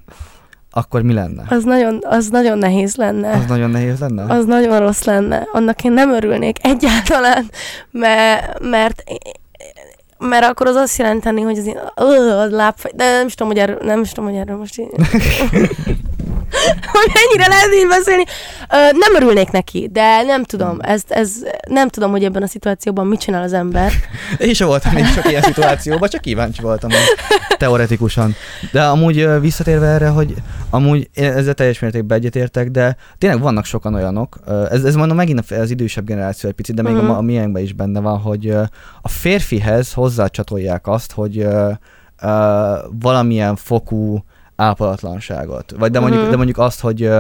[0.77, 1.43] akkor mi lenne?
[1.49, 3.31] Az nagyon, az nagyon nehéz lenne.
[3.31, 4.35] Az nagyon nehéz lenne?
[4.35, 5.49] Az nagyon rossz lenne.
[5.53, 7.51] Annak én nem örülnék egyáltalán,
[7.91, 9.03] mert, mert
[10.19, 13.61] mert akkor az azt jelenteni, hogy az én ö, lábfej, de nem is tudom, hogy
[13.61, 14.87] erről, nem is tudom, hogy erről most így,
[16.93, 18.25] hogy mennyire lehet így beszélni.
[18.71, 21.33] Ö, nem örülnék neki, de nem tudom, ez, ez,
[21.69, 23.93] nem tudom, hogy ebben a szituációban mit csinál az ember.
[24.39, 26.91] Én sem voltam még sok ilyen szituációban, csak kíváncsi voltam
[27.59, 28.35] teoretikusan.
[28.73, 30.35] De amúgy visszatérve erre, hogy
[30.75, 34.39] amúgy ezzel teljes mértékben egyetértek, de tényleg vannak sokan olyanok,
[34.71, 37.11] ez, ez mondom megint az idősebb generáció egy picit, de még Mhm.
[37.11, 38.49] a, a miénkben is benne van, hogy
[39.03, 41.71] a férfihez hozzácsatolják azt, hogy ö,
[42.23, 44.25] ö, valamilyen fokú
[44.57, 45.75] ápolatlanságot.
[45.79, 46.31] Vagy de mondjuk, Mhm.
[46.31, 47.11] de mondjuk azt, hogy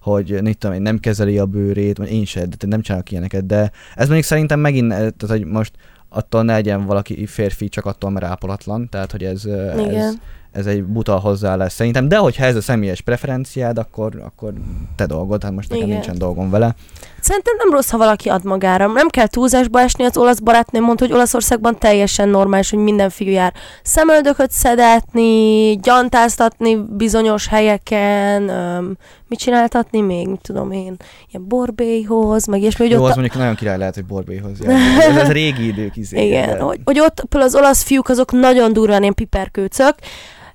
[0.00, 3.46] hogy mit tudom én, nem kezeli a bőrét, vagy én sem, de nem csinálok ilyeneket,
[3.46, 5.72] de ez mondjuk szerintem megint, eh, tehát hogy most
[6.08, 10.14] attól ne legyen valaki férfi csak attól, mert ápolatlan, tehát hogy ez, eh, ez, Igen.
[10.58, 14.52] Ez egy buta hozzáállás szerintem, de hogyha ez a személyes preferenciád, akkor, akkor
[14.96, 15.96] te dolgod, hát most nekem Igen.
[15.98, 16.74] nincsen dolgom vele.
[17.20, 18.86] Szerintem nem rossz, ha valaki ad magára.
[18.86, 23.30] Nem kell túlzásba esni, az olasz barátnőm mondta, hogy Olaszországban teljesen normális, hogy minden fiú
[23.30, 28.96] jár szemöldököt szedetni, gyantáztatni bizonyos helyeken, öm,
[29.28, 30.96] mit csináltatni még, mit tudom én,
[31.30, 34.76] ilyen borbélyhoz, meg ilyesmi, hogy Jó, ott az mondjuk nagyon király lehet, hogy borbéhoz jár.
[35.08, 36.26] Ez, ez régi idők izé.
[36.26, 39.94] igen, de, hogy, hogy ott például az olasz fiúk azok nagyon durván ilyen piperkőcök,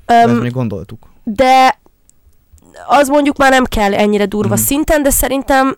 [0.06, 1.00] de ezt gondoltuk.
[1.24, 1.80] de
[2.88, 4.64] az mondjuk már nem kell ennyire durva Mhm.
[4.64, 5.78] szinten, de szerintem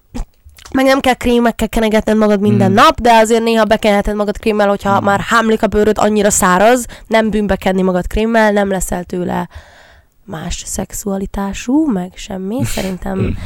[0.74, 2.82] meg nem kell krémekkel kenegetned magad minden Mhm.
[2.82, 5.04] nap, de azért néha bekenheted magad krémmel, hogyha Mhm.
[5.04, 9.50] már hámlik a bőröd annyira száraz, nem bűnbekenni magad krémmel, nem leszel tőle
[10.24, 12.64] más szexualitású, meg semmi.
[12.76, 13.38] Szerintem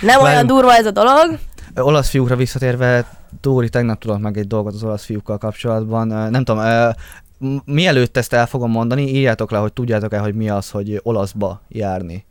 [0.00, 1.38] nem olyan durva ez a dolog.
[1.76, 6.06] Olasz fiúkra visszatérve, Dóri, tegnap tudott meg egy dolgot az olasz fiúkkal kapcsolatban.
[6.06, 6.62] Nem tudom,
[7.64, 12.26] mielőtt ezt el fogom mondani, írjátok le, hogy tudjátok-e, hogy mi az, hogy olaszba járni.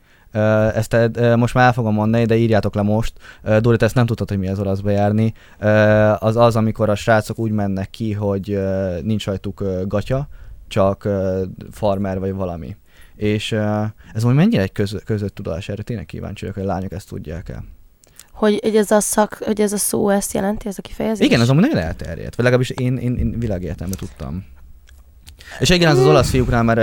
[0.73, 0.97] Ezt
[1.35, 3.13] most már el fogom mondani, de írjátok le most.
[3.43, 5.33] Te ezt nem tudtad, hogy mi az olaszba járni.
[6.19, 8.59] Az az, amikor a srácok úgy mennek ki, hogy
[9.03, 10.27] nincs rajtuk gatya,
[10.67, 11.07] csak
[11.71, 12.75] farmer vagy valami.
[13.15, 13.51] És
[14.13, 15.69] ez most mennyire egy köz, között tudás?
[15.69, 17.63] Erre tényleg kíváncsi vagyok, hogy a lányok ezt tudják-e.
[18.31, 21.25] Hogy, hogy ez a szak, hogy ez a szó ezt jelenti, ez a kifejezés?
[21.25, 24.45] Igen, az amúgy nagyon elterjedt, vagy legalábbis én, én, én világértelemben tudtam.
[25.60, 26.79] És igen, az az olasz fiúknál, mert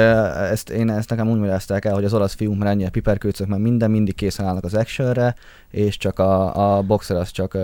[0.50, 3.62] ezt, én ezt nekem úgy magyarázták el, hogy az olasz fiúk már ennyire piperkőcök, mert
[3.62, 5.34] minden mindig készen állnak az actionre,
[5.70, 7.58] és csak a, a boxer az csak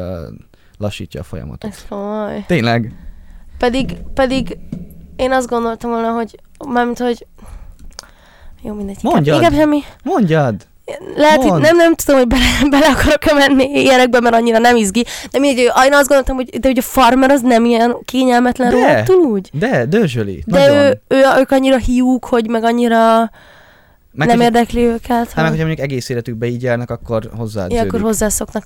[0.79, 1.71] lassítja a folyamatot.
[1.71, 2.45] Ez komoly.
[2.47, 2.93] Tényleg?
[3.59, 4.59] Pedig, pedig
[5.17, 7.27] én azt gondoltam volna, hogy mármint, hogy
[8.63, 8.99] jó, mindegy.
[9.03, 9.43] Mondjad.
[9.43, 9.81] Inkább semmi.
[10.03, 10.67] Mondjad!
[11.17, 15.05] Lehet, hogy nem, nem tudom, hogy bele, bele akarok menni ilyenekbe, mert annyira nem izgi.
[15.31, 18.77] De mindegy, én azt gondoltam, hogy, de hogy a farmer az nem ilyen kényelmetlen De.
[18.77, 19.51] rohadtul úgy.
[19.53, 20.43] De, dörzsöli.
[20.47, 20.77] De nagyon.
[20.77, 23.31] ő, ő, ők annyira hiúk, hogy meg annyira
[24.13, 25.09] meg, nem hogy, érdekli őket.
[25.09, 28.65] hát meg, hogy- hogyha mondjuk egész életükbe így járnak, akkor hozzá Ja, akkor hozzászoknak.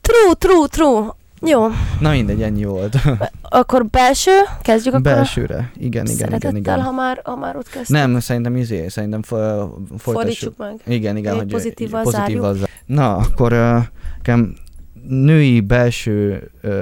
[0.00, 1.06] True, true, true.
[1.46, 1.66] Jó,
[2.00, 2.96] Na mindegy, ennyi volt.
[3.42, 4.30] akkor belső,
[4.62, 5.70] kezdjük akkor Belsőre.
[5.76, 6.82] Igen, a igen, igen, igen.
[6.82, 7.96] ha már, ha már ott kezdtük.
[7.96, 10.56] Nem, szerintem izé, szerintem fo- folytassuk.
[10.56, 10.80] Meg.
[10.86, 12.68] Igen, igen, hogy pozitívval pozitívval zár.
[12.86, 14.38] Na, akkor uh,
[15.08, 16.72] női belső uh,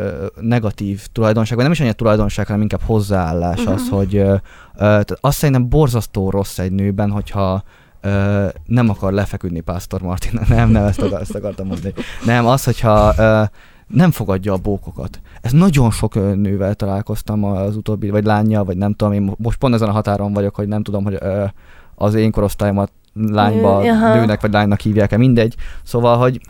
[0.41, 3.75] negatív tulajdonság, vagy nem is annyira tulajdonság, hanem inkább hozzáállás uh-huh.
[3.75, 4.41] az, hogy uh,
[4.75, 7.63] tehát azt szerintem borzasztó rossz egy nőben, hogyha
[8.03, 10.41] uh, nem akar lefeküdni Pásztor Martin.
[10.49, 11.95] Nem, nem, ezt, akar, ezt akartam mondani.
[12.25, 13.49] Nem, az, hogyha uh,
[13.93, 15.21] nem fogadja a bókokat.
[15.41, 19.59] Ez nagyon sok nővel találkoztam az utóbbi, vagy lánya, vagy nem tudom, én mo- most
[19.59, 21.45] pont ezen a határon vagyok, hogy nem tudom, hogy ö,
[21.95, 24.15] az én korosztályomat lányba, Nő, aha.
[24.15, 25.55] nőnek vagy lánynak hívják-e, mindegy.
[25.83, 26.41] Szóval, hogy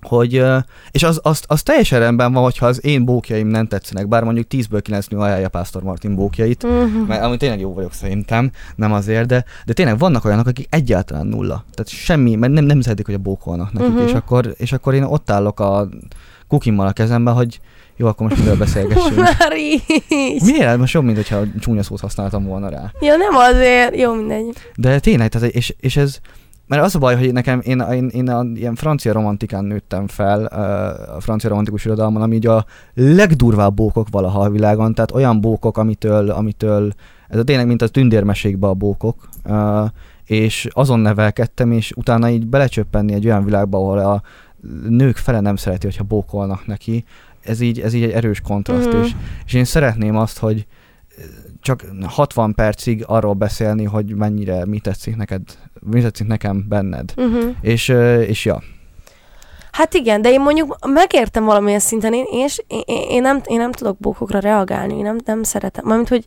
[0.00, 0.44] hogy,
[0.90, 4.46] és az, az, az teljesen rendben van, hogyha az én bókjaim nem tetszenek, bár mondjuk
[4.50, 6.98] 10-ből 9 nő ajánlja Pásztor Martin bókjait, Mhm.
[7.08, 11.26] mert amúgy tényleg jó vagyok szerintem, nem azért, de, de tényleg vannak olyanok, akik egyáltalán
[11.26, 11.64] nulla.
[11.74, 14.02] Tehát semmi, mert nem, nem szeretik, hogy a bókolnak nekik, Mhm.
[14.02, 15.88] és, akkor, és akkor én ott állok a
[16.48, 17.60] kukimmal a kezemben, hogy
[17.96, 19.16] jó, akkor most miről beszélgessünk.
[19.38, 19.82] Már így.
[20.44, 20.78] Miért?
[20.78, 22.92] Most jobb, mint hogyha csúnya szót használtam volna rá.
[23.00, 23.96] Ja, nem azért.
[23.96, 24.56] Jó, mindegy.
[24.76, 26.18] De tényleg, tehát, és, és ez,
[26.66, 30.44] mert az a baj, hogy nekem, én, én, én a ilyen francia romantikán nőttem fel,
[31.16, 35.78] a francia romantikus irodalmon, ami így a legdurvább bókok valaha a világon, tehát olyan bókok,
[35.78, 36.92] amitől, amitől
[37.28, 39.28] ez a tényleg, mint a tündérmesékbe a bókok,
[40.24, 44.22] és azon nevelkedtem, és utána így belecsöppenni egy olyan világba, ahol a
[44.88, 47.04] nők fele nem szereti, hogyha bókolnak neki,
[47.40, 49.02] ez így, ez így egy erős kontraszt, Mhm.
[49.02, 49.10] és,
[49.46, 50.66] és én szeretném azt, hogy
[51.60, 55.40] csak 60 percig arról beszélni, hogy mennyire mi tetszik neked,
[55.80, 57.12] mi tetszik nekem benned.
[57.16, 57.54] Uh-huh.
[57.60, 57.88] És,
[58.26, 58.62] és ja,
[59.72, 63.58] Hát igen, de én mondjuk megértem valamilyen szinten, én, és én, én, én, nem, én
[63.58, 65.84] nem tudok bókokra reagálni, én nem, nem szeretem.
[65.86, 66.24] Mármint, hogy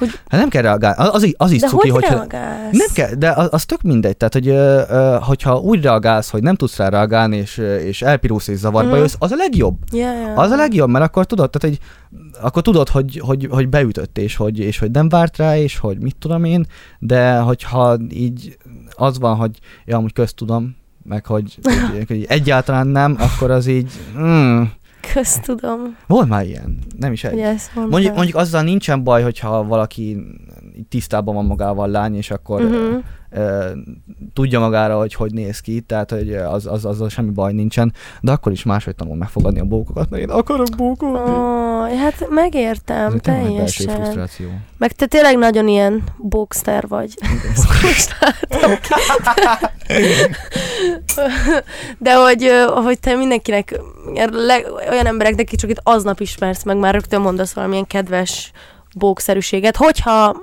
[0.00, 2.78] hát nem kell reagálni, az, az, is de cuki, hogy reagálsz?
[2.78, 4.54] Nem kell, de az, az tök mindegy, tehát hogy
[5.26, 9.30] hogyha úgy reagálsz, hogy nem tudsz rá reagálni, és, és elpirulsz és zavarba jössz, az
[9.30, 9.76] a legjobb.
[9.92, 10.34] Ja.
[10.34, 11.86] Az a legjobb, mert akkor tudod, tehát hogy,
[12.42, 15.98] akkor tudod, hogy, hogy, hogy beütött, és hogy, és hogy nem várt rá, és hogy
[15.98, 16.66] mit tudom én,
[16.98, 18.56] de hogyha így
[18.90, 21.58] az van, hogy ja, amúgy közt tudom, meg hogy,
[21.92, 24.62] hogy, hogy egyáltalán nem, akkor az így, mm,
[25.12, 27.60] Közt tudom, volt már ilyen, nem is egy.
[27.74, 30.18] Mondjuk, mondjuk azzal nincsen baj, hogyha valaki
[30.88, 33.02] tisztában van magával lány, és akkor uh-huh.
[33.30, 33.70] ö,
[34.32, 38.32] tudja magára, hogy hogy néz ki, tehát hogy az, az, azzal semmi baj nincsen, de
[38.32, 41.30] akkor is máshogy tanul megfogadni a bókokat, mert én akarok bókolni.
[41.30, 44.28] Oh, hát megértem, Ez teljesen.
[44.78, 47.14] Meg te tényleg nagyon ilyen boxter vagy.
[51.98, 52.50] De hogy,
[52.84, 53.80] hogy te mindenkinek,
[54.90, 58.52] olyan embereknek, itt aznap ismersz meg, már rögtön mondasz valamilyen kedves
[58.94, 59.76] bókszerűséget.
[59.76, 60.36] Hogyha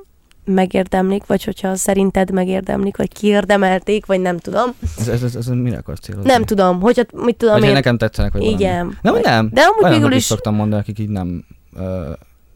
[0.54, 4.70] megérdemlik, vagy hogyha szerinted megérdemlik, vagy kiérdemelték, vagy nem tudom.
[5.00, 6.30] Ez, ez, ez, ez mire akarsz célozni?
[6.32, 7.74] Nem tudom, hogyha mit tudom Vagy én.
[7.74, 8.60] nekem tetszenek, vagy valami.
[8.62, 8.98] Igen.
[9.02, 9.50] Nem, hogy nem.
[9.54, 11.46] De amúgy végül is szoktam mondani, akik így nem...
[11.76, 12.12] Ö,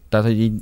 [0.10, 0.54] tehát, hogy így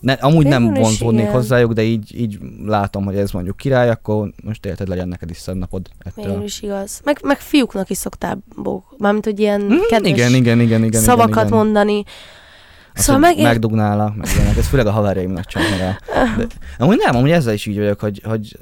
[0.00, 3.90] ne, amúgy nem Végül is vonzódnék hozzájuk, de így, így látom, hogy ez mondjuk király,
[3.90, 6.44] akkor most érted, legyen neked is szebb napod Végül ettől.
[6.44, 7.00] is igaz.
[7.04, 8.94] Meg, meg fiúknak is szoktál bók.
[8.98, 11.00] Mármint, hogy ilyen Mm, kedves igen, igen, igen, igen.
[11.00, 11.56] szavakat igen, igen.
[11.58, 12.04] mondani.
[12.98, 13.42] Azt, Szóval meg...
[13.42, 14.56] megdugnálak, meg ilyenek.
[14.56, 15.98] Ez főleg a haverjaimnak csinálja rá.
[16.36, 16.46] De,
[16.78, 18.56] amúgy nem, amúgy ezzel is így vagyok, hogy, hogy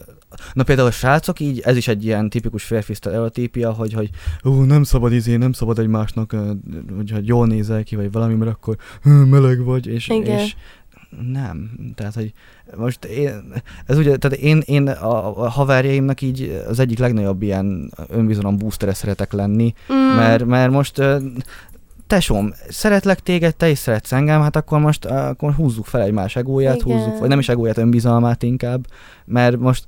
[0.52, 4.10] Na például a srácok így, ez is egy ilyen tipikus férfi sztereotípia, hogy, hogy
[4.42, 6.34] ú, nem szabad izé, nem szabad egymásnak,
[6.96, 10.38] hogy, hogy jól nézel ki, vagy valami, mert akkor meleg vagy, és, Igen.
[10.38, 10.54] és
[11.32, 12.32] nem, tehát, hogy
[12.76, 13.52] most én,
[13.86, 18.94] ez ugye, tehát én, én a, a haverjaimnak így az egyik legnagyobb ilyen önbizalom boostere
[18.94, 21.02] szeretek lenni, Mm, mert, mert most
[22.06, 26.82] tesóm, szeretlek téged, te is szeretsz engem, hát akkor most akkor húzzuk fel egymás egóját,
[26.82, 26.96] Igen.
[26.96, 28.86] húzzuk, vagy nem is egóját, önbizalmát inkább,
[29.24, 29.84] mert most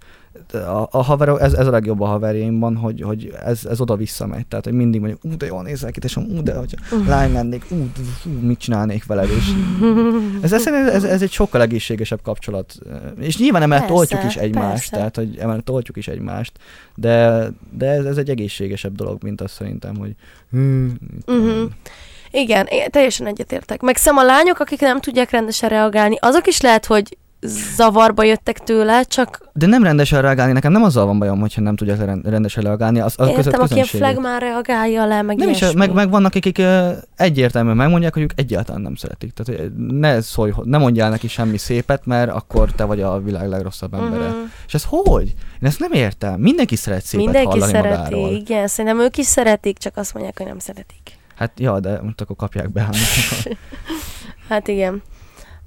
[0.53, 4.46] a, a haverok, ez, ez a legjobb a haverjaimban, hogy, hogy ez, ez oda-vissza megy.
[4.46, 6.74] Tehát, hogy mindig mondjuk, ú, de jól nézel ki, és ú, de hogy
[7.07, 7.77] lány lennék, ú,
[8.24, 9.44] ú, mit csinálnék veled, és
[10.42, 12.79] ez, ez, ez, ez, egy sokkal egészségesebb kapcsolat.
[13.20, 14.96] És nyilván emellett Persze, oltjuk is egymást, persze.
[14.96, 16.53] tehát, hogy emellett oltjuk is egymást,
[16.94, 20.14] de, de ez, ez egy egészségesebb dolog, mint azt szerintem, hogy
[20.51, 20.87] hm,
[21.27, 21.64] Mhm.
[22.31, 23.81] Igen, teljesen egyetértek.
[23.81, 27.16] Meg szem a lányok, akik nem tudják rendesen reagálni, azok is lehet, hogy
[27.77, 31.77] zavarba jöttek tőle, csak De nem rendesen reagálni, nekem nem azzal van bajom, hogyha nem
[31.77, 33.01] tudják ren- rendesen reagálni.
[33.01, 34.01] Az, az értem, aki közönség.
[34.01, 35.79] flagmán reagálja le, meg Nem is, ilyesmi.
[35.79, 36.62] meg, meg vannak, akik
[37.16, 39.33] egyértelműen megmondják, hogy ők egyáltalán nem szeretik.
[39.33, 43.94] Tehát ne szólj, ne mondjál neki semmi szépet, mert akkor te vagy a világ legrosszabb
[43.94, 44.29] embere.
[44.29, 44.37] Mhm.
[44.66, 45.35] És ez hogy?
[45.61, 46.40] Én ezt nem értem.
[46.40, 48.31] Mindenki szeret szépet Mindenki hallani szereti, magáról.
[48.31, 51.16] igen, szerintem ők is szeretik, csak azt mondják, hogy nem szeretik.
[51.37, 52.88] Hát ja, de most akkor kapják be.
[54.48, 55.03] Hát igen.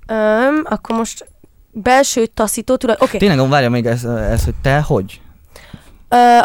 [0.07, 1.25] Öm, akkor most
[1.71, 2.95] belső taszító tulaj...
[2.99, 3.19] Okay.
[3.19, 5.21] Tényleg, várja még ez, ez, hogy te hogy?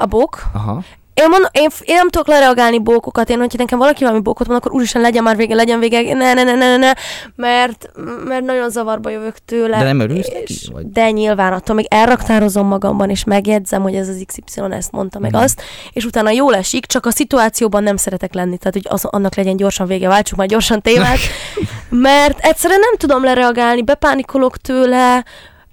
[0.00, 0.42] a bók.
[0.52, 0.82] Aha.
[1.20, 4.58] Én, mondom, én, én nem tudok lereagálni bókokat, én, hogyha nekem valaki valami bókot mond,
[4.58, 6.92] akkor úristen legyen már vége, legyen vége, ne, ne, ne, ne, ne,
[7.34, 7.90] mert,
[8.24, 9.78] mert nagyon zavarba jövök tőle.
[9.78, 10.90] De nem örülsz neki, vagy?
[10.90, 15.32] De nyilván attól még elraktározom magamban, és megjegyzem, hogy ez az XY ezt mondta, meg
[15.32, 15.42] Mhm.
[15.42, 19.34] azt, és utána jól esik, csak a szituációban nem szeretek lenni, tehát hogy az, annak
[19.34, 21.18] legyen gyorsan vége, váltsuk már gyorsan témát,
[21.90, 25.24] mert egyszerűen nem tudom lereagálni, bepánikolok tőle,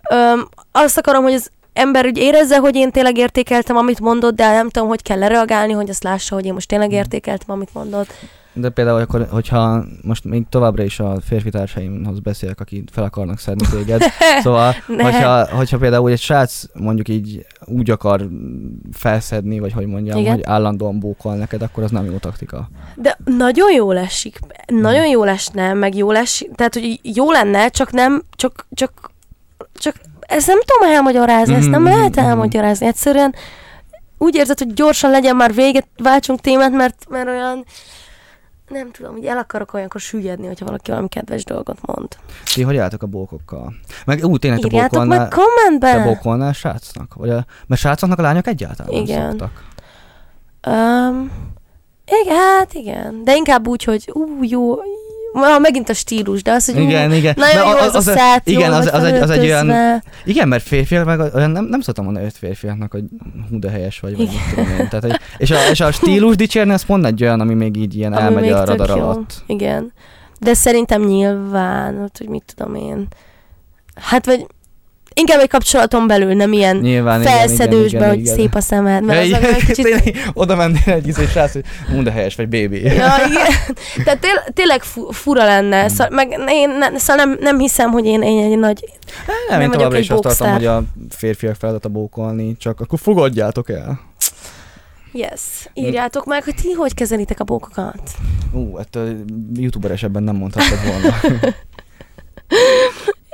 [0.09, 4.51] öm, azt akarom, hogy az ember úgy érezze, hogy én tényleg értékeltem, amit mondott, de
[4.51, 8.13] nem tudom, hogy kell lereagálni, hogy azt lássa, hogy én most tényleg értékeltem, amit mondott.
[8.55, 13.39] De például, akkor, hogyha most még továbbra is a férfi társaimhoz beszélek, akik fel akarnak
[13.39, 14.01] szedni téged,
[14.43, 18.27] szóval, hogyha, hogyha például egy srác mondjuk így úgy akar
[18.91, 20.33] felszedni, vagy hogy mondjam, Igen.
[20.33, 22.69] hogy állandóan bókol neked, akkor az nem jó taktika.
[22.95, 24.39] De nagyon jól esik.
[24.67, 26.51] Nagyon jól esne, meg jól esik.
[26.55, 29.11] Tehát, hogy jó lenne, csak nem, csak, csak,
[29.73, 29.95] csak
[30.27, 32.25] ezt nem tudom elmagyarázni, ezt nem Mhm, lehet mhm.
[32.25, 32.85] elmagyarázni.
[32.85, 33.35] Egyszerűen
[34.17, 37.65] úgy érzed, hogy gyorsan legyen már vége, váltsunk témát, mert, mert olyan
[38.67, 42.07] nem tudom, hogy el akarok olyankor süllyedni, hogyha valaki valami kedves dolgot mond.
[42.53, 43.73] Ti hogy álltok a bókokkal?
[44.05, 45.97] Meg úgy tényleg te Írjátok bókolnál, meg kommentben!
[45.97, 47.13] te bókolnál srácnak?
[47.13, 49.21] Vagy a, mert srácoknak a lányok egyáltalán Igen.
[49.21, 49.63] nem szoktak.
[50.67, 51.31] Um,
[52.21, 53.23] igen, hát igen.
[53.23, 54.75] De inkább úgy, hogy ú, jó,
[55.33, 57.33] Ma megint a stílus, de az, hogy ú, Igen, igen.
[57.37, 60.47] nagyon Mert jó az, az a szát, igen, az, az, egy, az egy olyan, igen,
[60.47, 63.03] mert férfiak meg olyan nem, nem szoktam mondani öt férfiaknak, hogy
[63.49, 64.89] hú de helyes vagy, vagy mit tudom én.
[64.89, 67.95] Tehát, hogy, és, a, és a stílus dicsérni, az pont egy olyan, ami még így
[67.95, 69.43] ilyen Ami elmegy a radar alatt.
[69.45, 69.93] Igen.
[70.39, 73.07] De szerintem nyilván, hát, hogy mit tudom én.
[73.95, 74.45] Hát vagy
[75.13, 79.03] inkább egy kapcsolaton belül, nem ilyen Nyilván, igen, felszedősbe, igen, hogy igen, szép a szemed,
[79.03, 79.85] mert az Ja, igen, kicsit...
[79.85, 81.63] tényleg, oda mennél egy izé srác, hogy
[82.03, 82.83] de helyes vagy, baby.
[82.83, 83.75] Ja, igen.
[84.05, 85.79] Tehát tél, tényleg fu, fura lenne.
[85.79, 85.89] Hmm.
[85.89, 88.83] Szóval, meg én ne, szóval nem, nem hiszem, hogy én, én egy nagy...
[89.27, 93.69] Nem, Nem én továbbra is azt tartom, hogy a férfiak feladata bókolni, csak akkor fogadjátok
[93.69, 93.99] el.
[95.13, 95.41] Yes.
[95.73, 98.11] Írjátok meg, hogy ti hogy kezelitek a bókokat.
[98.51, 99.15] Ú, ettől
[99.53, 101.15] youtuberesebben nem mondhatod volna.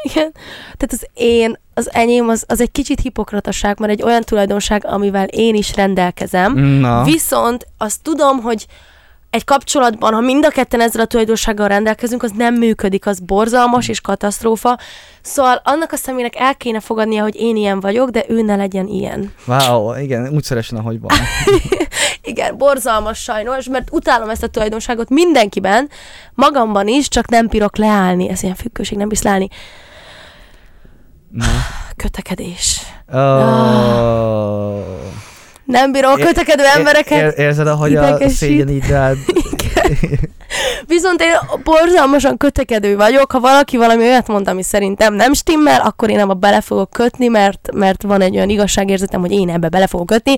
[0.04, 0.32] Igen.
[0.78, 5.26] Tehát az én, az enyém, az, az egy kicsit hipokrataság, mert egy olyan tulajdonság, amivel
[5.26, 6.54] én is rendelkezem.
[6.54, 8.66] Na, Viszont azt tudom, hogy
[9.30, 13.88] egy kapcsolatban, ha mind a ketten ezzel a tulajdonsággal rendelkezünk, az nem működik, az borzalmas
[13.88, 14.78] és katasztrófa.
[15.22, 18.88] Szóval annak a személynek el kéne fogadnia, hogy én ilyen vagyok, de ő ne legyen
[18.88, 19.34] ilyen.
[19.48, 21.18] wow, igen, úgy szeresen, ahogy van.
[22.22, 25.90] Igen, borzalmas sajnos, mert utálom ezt a tulajdonságot mindenkiben,
[26.34, 28.30] magamban is, csak nem pirok leállni.
[28.30, 29.48] Ez ilyen függőség, nem bíz leállni.
[31.32, 31.46] Na.
[31.96, 32.82] Kötekedés.
[33.14, 34.84] Oh.
[35.64, 37.38] Nem bírom a É- kötekedő embereket.
[37.38, 39.18] Ér, érzed, ahogy a szégyen így rád...
[40.86, 46.10] Viszont én borzalmasan kötekedő vagyok, ha valaki valami olyat mond, ami szerintem nem stimmel, akkor
[46.10, 49.88] én abba bele fogok kötni, mert, mert van egy olyan igazságérzetem, hogy én ebbe bele
[49.88, 50.36] fogok kötni.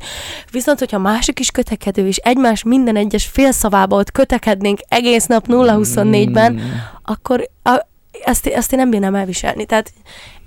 [0.51, 6.53] Viszont, hogyha másik is kötekedő, és egymás minden egyes félszavába ott kötekednénk egész nap 0-24-ben,
[6.53, 6.59] Mm.
[7.05, 7.85] akkor a,
[8.23, 9.65] ezt, ezt én nem bírnám elviselni.
[9.65, 9.91] Tehát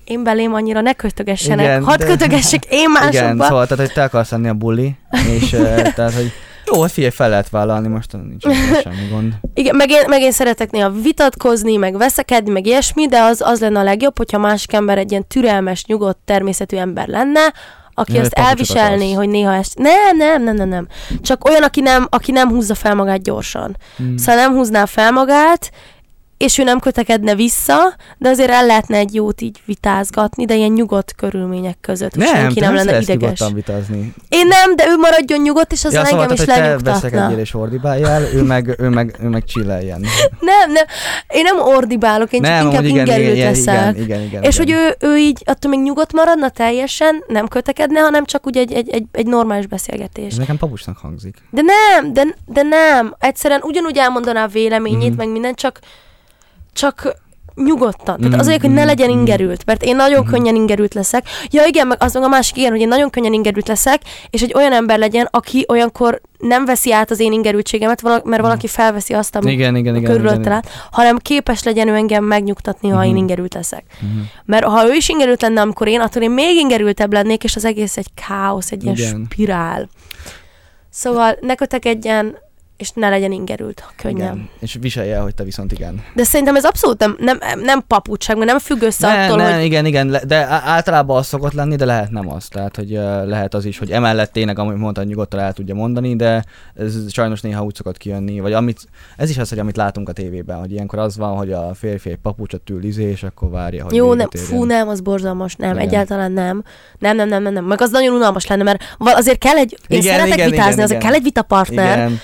[0.05, 1.65] én belém annyira ne kötögessenek.
[1.65, 3.45] Igen, Hadd de- kötögessek én Igen, másokba.
[3.45, 4.97] szóval tehát, hogy te akarsz lenni a bulli,
[5.29, 6.33] és eh, tehát, hogy
[6.73, 8.43] jó, hát figyelj, fel lehet vállalni, most nincs
[8.83, 9.33] semmi gond.
[9.55, 13.61] Igen, meg én, meg én szeretek néha vitatkozni, meg veszekedni, meg ilyesmi, de az, az
[13.61, 17.53] lenne a legjobb, hogyha másik ember egy ilyen türelmes, nyugodt, természetű ember lenne,
[17.95, 19.15] aki azt elviselné, akarsz.
[19.17, 19.79] hogy néha ezt...
[19.79, 20.87] Nem, nem, nem, nem, nem.
[21.23, 23.77] Csak olyan, aki nem, aki nem húzza fel magát gyorsan.
[24.03, 24.17] Mm.
[24.17, 25.71] Szóval nem húzná fel magát,
[26.45, 30.71] és ő nem kötekedne vissza, de azért el lehetne egy jót így vitázgatni, de ilyen
[30.73, 33.41] nyugodt körülmények között, Nem, senki nem, nem lenne ideges.
[33.55, 34.15] vitazni.
[34.29, 37.17] Én nem, de ő maradjon nyugodt, és azzal ja, szóval, engem tehát, is hogy te
[37.19, 37.41] lenyugtatna.
[37.41, 40.01] és ordibáljál, ő meg, ő meg, ő meg chilleljen.
[40.41, 40.85] Nem, nem,
[41.29, 43.75] én nem ordibálok, én csak nem, inkább amúgy igen, ingerült igen, leszek.
[43.97, 44.67] igen, igen, igen, És igen.
[44.77, 48.73] hogy ő, ő így attól még nyugodt maradna teljesen, nem kötekedne, hanem csak úgy egy,
[48.73, 50.31] egy, egy, egy normális beszélgetés.
[50.33, 51.37] Ez nekem papucsnak hangzik.
[51.51, 53.15] De nem, de, de nem.
[53.19, 55.19] Egyszerűen ugyanúgy elmondaná a véleményét, Mhm.
[55.19, 55.79] meg minden, csak,
[56.75, 57.23] csak
[57.55, 58.21] nyugodtan.
[58.21, 60.31] Tehát azért, hogy ne mhm, legyen ingerült, mert én nagyon Mhm.
[60.33, 61.27] könnyen ingerült leszek.
[61.51, 64.43] Ja igen, meg az meg a másik, igen, hogy én nagyon könnyen ingerült leszek, és
[64.43, 69.13] egy olyan ember legyen, aki olyankor nem veszi át az én ingerültségemet, mert valaki felveszi
[69.15, 70.13] azt, ami Igen, igen, igen.
[70.13, 73.19] körülötte lát, hanem képes legyen ő engem megnyugtatni, ha én Mhm.
[73.19, 73.85] ingerült leszek.
[74.01, 74.21] Mhm.
[74.45, 77.65] Mert ha ő is ingerült lenne, amikor én, attól én még ingerültebb lennék, és az
[77.65, 79.27] egész egy káosz, egy ilyen Igen.
[79.31, 79.89] spirál.
[80.91, 82.37] Szóval ne kötekedjen,
[82.77, 84.35] és ne legyen ingerült, könnyen.
[84.35, 84.49] Igen.
[84.61, 86.03] És viselje el, hogy te viszont igen.
[86.15, 89.55] De szerintem ez abszolút nem, nem, nem paputság, mert nem függ össze Ne, attól, ne,
[89.55, 89.65] hogy...
[89.65, 92.49] igen, igen, de általában az szokott lenni, de lehet nem az.
[92.49, 92.91] Tehát, hogy
[93.25, 97.41] lehet az is, hogy emellett tényleg, amit mondtad, nyugodtan el tudja mondani, de ez sajnos
[97.41, 98.81] néha úgy szokott kijönni, vagy amit,
[99.17, 102.11] ez is az, hogy amit látunk a tévében, hogy ilyenkor az van, hogy a férfi
[102.11, 104.51] egy papucsot ül izé, és akkor várja, hogy Jó, nem, érjen.
[104.51, 105.87] fú, nem, az borzalmas, nem, Igen.
[105.89, 106.63] egyáltalán nem.
[106.99, 107.65] Nem, nem, nem, nem, nem.
[107.65, 110.85] Meg az nagyon unalmas lenne, mert azért kell egy, én Igen, szeretek igen, vitázni, igen,
[110.85, 111.11] azért igen.
[111.11, 112.21] kell egy vitapartner, Igen,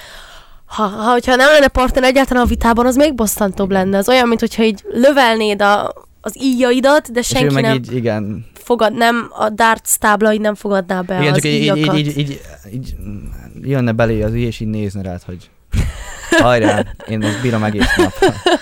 [0.71, 3.99] Ha, ha hogyha nem lenne partner egyáltalán a vitában, az még bosszantóbb lenne.
[3.99, 8.47] Az olyan, mint hogyha így lövelnéd a, az íjaidat, de senki meg nem így, igen,
[8.55, 11.97] fogad, nem, a darts tábla így nem fogadná be igen, az csak így, íjakat.
[11.97, 12.41] így, így, így,
[12.73, 12.95] így,
[13.63, 15.51] jönne belé az íj, és így nézne rád, hogy
[16.39, 18.13] hajrá, én ezt bírom egész nap.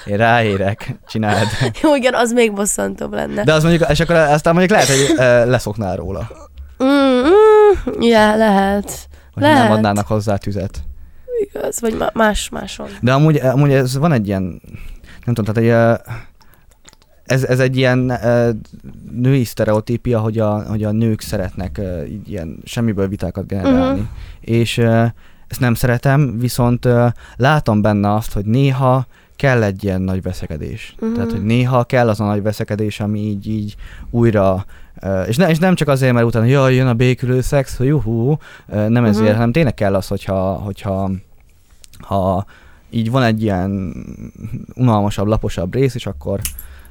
[0.06, 1.46] Én ráérek, csináld.
[1.82, 3.44] Jó, igen, az még bosszantóbb lenne.
[3.44, 5.16] De az mondjuk, és akkor aztán mondjuk lehet, hogy
[5.48, 6.30] leszoknál róla.
[6.84, 9.08] Mm, mm, ja, lehet.
[9.34, 9.62] Hogy Lehet.
[9.62, 10.87] nem adnának hozzá tüzet.
[11.40, 12.86] Igaz, vagy má- más, máson.
[13.00, 14.42] De amúgy, amúgy ez van egy ilyen,
[15.24, 16.02] nem tudom, tehát egy,
[17.26, 18.12] ez, ez egy ilyen
[19.12, 24.00] női sztereotípia, hogy a, hogy a nők szeretnek uh, így ilyen semmiből vitákat generálni.
[24.00, 24.08] Mhm.
[24.40, 25.04] És uh,
[25.48, 26.88] ezt nem szeretem, viszont
[27.36, 30.94] látom benne azt, hogy néha kell egy ilyen nagy veszekedés.
[31.00, 31.12] Mhm.
[31.14, 33.74] Tehát, hogy néha kell az a nagy veszekedés, ami így, így
[34.10, 34.64] újra
[35.28, 38.30] és, ne, és nem csak azért, mert utána jaj, jön a békülő szex, hogy juhú,
[38.30, 39.34] uh, nem ezért, Mhm.
[39.34, 41.10] hanem tényleg kell az, hogyha, hogyha
[42.00, 42.44] ha
[42.90, 43.94] így van egy ilyen
[44.74, 46.40] unalmasabb, laposabb rész, és akkor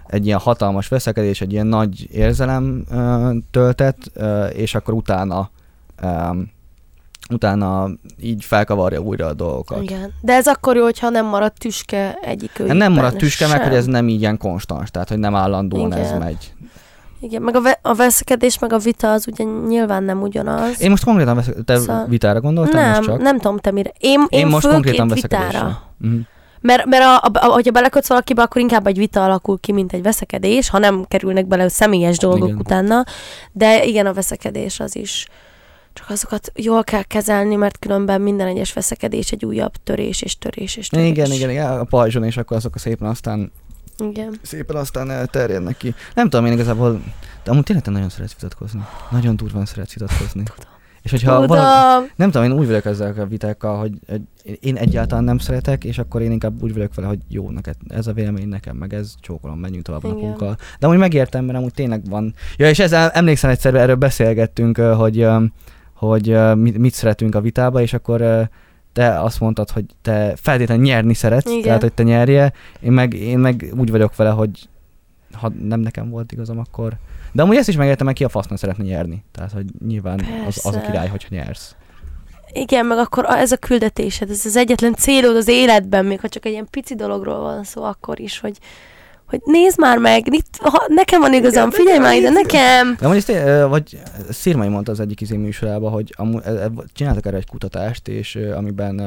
[0.08, 5.50] egy ilyen hatalmas veszekedés, egy ilyen nagy érzelem uh, töltet, uh, és akkor utána
[6.04, 6.52] um,
[7.30, 7.90] utána
[8.22, 9.82] így felkavarja újra a dolgokat.
[9.82, 10.14] Igen.
[10.22, 13.74] De ez akkor jó, hogyha nem marad tüske egyik Hát nem marad tüske meg, hogy
[13.74, 16.20] ez nem így ilyen konstans, tehát hogy nem állandóan ez Igen.
[16.20, 16.54] megy.
[17.20, 20.82] Igen, meg a, ve- a veszekedés, meg a vita az ugye nyilván nem ugyanaz.
[20.82, 23.22] Én most konkrétan vesz- te Szóval- vitára gondoltam nem, most csak?
[23.22, 23.92] nem tudom te mire.
[24.00, 25.82] Én, én, Én most konkrétan vitára.
[25.98, 26.16] Mhm.
[26.62, 29.94] Mert, mert a, a, a, hogyha belekötsz valakibe, akkor inkább egy vita alakul ki, mint
[29.94, 32.60] egy veszekedés, ha nem kerülnek bele személyes dolgok Igen.
[32.60, 33.04] utána.
[33.52, 35.28] De igen, a veszekedés az is.
[35.94, 40.76] Csak azokat jól kell kezelni, mert különben minden egyes veszekedés egy újabb törés és törés
[40.76, 41.08] és törés.
[41.08, 43.52] Igen, igen, igen, a pajzson, és akkor azok szépen aztán
[43.98, 44.40] igen.
[44.42, 45.96] szépen aztán elterjednek ki.
[46.14, 47.02] Nem tudom, én igazából,
[47.44, 48.86] de amúgy tényleg te nagyon szeretsz vitatkozni.
[49.12, 50.44] Nagyon durván szeretsz vitatkozni.
[50.44, 50.76] Tudom.
[51.02, 51.48] És hogyha Tudom.
[51.48, 53.92] valaki, nem tudom, én úgy vagyok ezzel a vitákkal, hogy
[54.60, 58.08] én egyáltalán nem szeretek, és akkor én inkább úgy vagyok vele, hogy jó, neked ez
[58.08, 60.20] a vélemény nekem, meg ez csókolom, menjünk tovább a Igen.
[60.20, 60.58] napunkkal.
[60.80, 62.34] De amúgy megértem, mert amúgy tényleg van.
[62.58, 65.28] Ja, és ezzel emlékszem egyszer, erről beszélgettünk, hogy,
[65.94, 68.50] hogy mit, szeretünk a vitába, és akkor
[68.98, 71.62] te azt mondtad, hogy te feltétlenül nyerni szeretsz, Igen.
[71.62, 74.70] tehát hogy te nyerje, én meg, én meg úgy vagyok vele, hogy
[75.34, 76.94] ha nem nekem volt igazam, akkor...
[77.32, 79.24] De amúgy ezt is megértem, mert ki a fasznak szeretne nyerni.
[79.32, 81.76] Tehát, hogy nyilván az, az a király, hogyha nyersz.
[82.52, 86.46] Igen, meg akkor ez a küldetésed, ez az egyetlen célod az életben, még ha csak
[86.46, 88.58] egy ilyen pici dologról van szó, akkor is, hogy,
[89.28, 92.96] hogy nézd már meg, itt, ha, nekem van igazam, figyelj már ide, nekem!
[93.00, 94.00] De amúgy ezt, vagy
[94.30, 96.14] Szirmai mondta az egyik izé műsorában, hogy
[96.46, 99.02] ö, csináltak erre egy kutatást, és amiben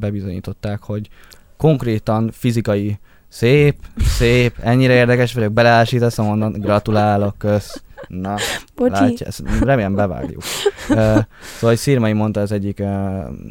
[0.00, 1.08] bebizonyították, hogy
[1.56, 2.98] konkrétan fizikai
[3.32, 7.82] Szép, szép, ennyire érdekes vagyok, beleásítasz onnan, gratulálok, kösz.
[8.08, 8.34] Na,
[8.74, 8.90] Bocsi.
[8.90, 10.42] látja, ezt remélem bevágjuk.
[10.88, 11.18] Uh,
[11.58, 12.88] szóval, Szirmai mondta az egyik uh,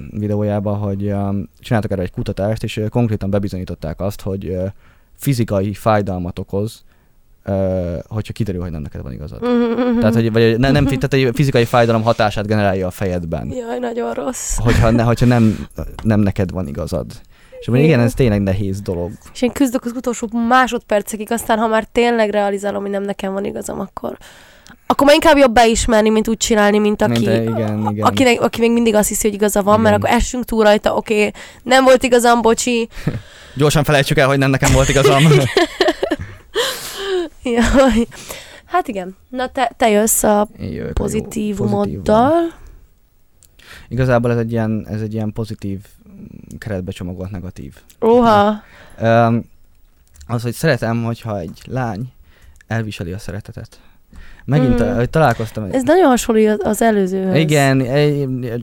[0.10, 4.68] videójában, hogy uh, csináltak erre egy kutatást, és uh, konkrétan bebizonyították azt, hogy uh,
[5.22, 6.84] fizikai fájdalmat okoz,
[7.46, 9.42] uh, hogyha kiderül, hogy nem neked van igazad.
[9.42, 10.00] Mhm.
[10.00, 14.14] Tehát, hogy vagy, ne, nem, tehát egy fizikai fájdalom hatását generálja a fejedben, Jaj, nagyon
[14.14, 14.58] rossz.
[14.58, 15.68] hogyha, ne, hogyha nem,
[16.04, 17.06] nem neked van igazad.
[17.60, 19.12] És mondja, igen, ez tényleg nehéz dolog.
[19.34, 23.46] És én küzdök az utolsó másodpercekig, aztán ha már tényleg realizálom, hogy nem nekem van
[23.46, 24.18] igazam, akkor
[24.88, 28.06] akkor már inkább jobb beismerni, mint úgy csinálni, mint aki, Mint, igen, igen.
[28.06, 29.92] akinek, aki még mindig azt hiszi, hogy igaza van, Igen.
[29.92, 31.32] mert akkor essünk túl rajta, oké, okay,
[31.64, 32.90] nem volt igazam, bocsi.
[33.56, 35.24] Gyorsan felejtsük el, hogy nem nekem volt igazam.
[37.44, 38.08] Jaj.
[38.66, 39.16] Hát igen.
[39.30, 42.54] Na te, te jössz a Jövök pozitívumoddal.
[43.88, 45.80] Igazából ez egy ilyen, ez egy ilyen pozitív
[46.10, 47.76] mm, keretbe csomagolt negatív.
[48.00, 49.50] Um,
[50.28, 52.12] az, hogy szeretem, hogyha egy lány
[52.68, 53.80] elviseli a szeretetet.
[54.46, 55.02] Megint, mm.
[55.10, 55.68] találkoztam.
[55.72, 57.36] Ez nagyon hasonlít az- előzőhöz.
[57.36, 57.86] Igen,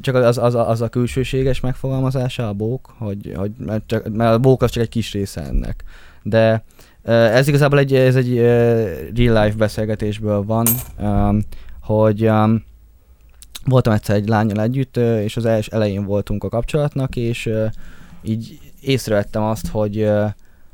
[0.00, 4.38] csak az, az, az a külsőséges megfogalmazása a bók, hogy, hogy mert, csak, mert a
[4.38, 5.84] bók az csak egy kis része ennek.
[6.22, 6.64] De
[7.04, 8.38] ez igazából egy, ez egy
[9.16, 10.66] real life beszélgetésből van,
[11.82, 12.30] hogy
[13.64, 17.50] voltam egyszer egy lányjal együtt, és az els elején voltunk a kapcsolatnak, és
[18.22, 20.10] így észrevettem azt, hogy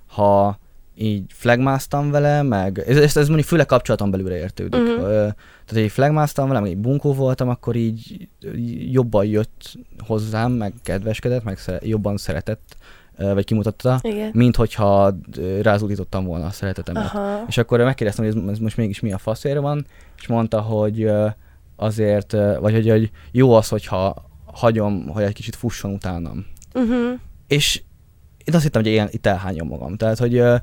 [0.07, 0.59] ha
[0.97, 4.81] így flagmáztam vele, meg ez, ez, ez mondjuk főleg kapcsolaton belülre értődik.
[4.81, 5.07] Uh-huh.
[5.07, 5.35] Tehát,
[5.73, 11.45] hogy flagmáztam vele, meg így bunkó voltam, akkor így így jobban jött hozzám, meg kedveskedett,
[11.45, 12.77] meg szere- jobban szeretett,
[13.17, 14.31] vagy kimutatta, Igen.
[14.35, 17.05] mint hogyha ö, rázúdítottam volna a szeretetemet.
[17.05, 17.45] Aha.
[17.49, 19.87] És akkor megkérdeztem, hogy ez, ez most mégis mi a faszért van,
[20.17, 21.11] és mondta, hogy
[21.77, 26.47] azért, vagy hogy, hogy jó az, hogyha hagyom, hogy egy kicsit fusson utánam.
[26.75, 27.19] Uh-huh.
[27.47, 27.83] És
[28.45, 29.97] én azt hittem, hogy ilyen, itt elhányom magam.
[29.97, 30.61] Tehát, hogy a,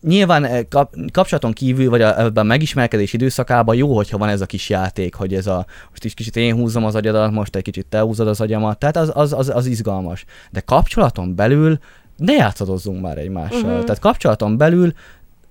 [0.00, 4.40] nyilván ö, kap, kapcsolaton kívül, vagy a, ebben a megismerkedés időszakában jó, hogyha van ez
[4.40, 7.62] a kis játék, hogy ez a, most is kicsit én húzom az agyadat, most egy
[7.62, 10.24] kicsit te húzod az agyamat, tehát az, az, az, az izgalmas.
[10.50, 11.78] De kapcsolaton belül
[12.16, 13.62] ne játszadozzunk már egymással.
[13.62, 13.84] Uh-huh.
[13.84, 14.92] Tehát kapcsolaton belül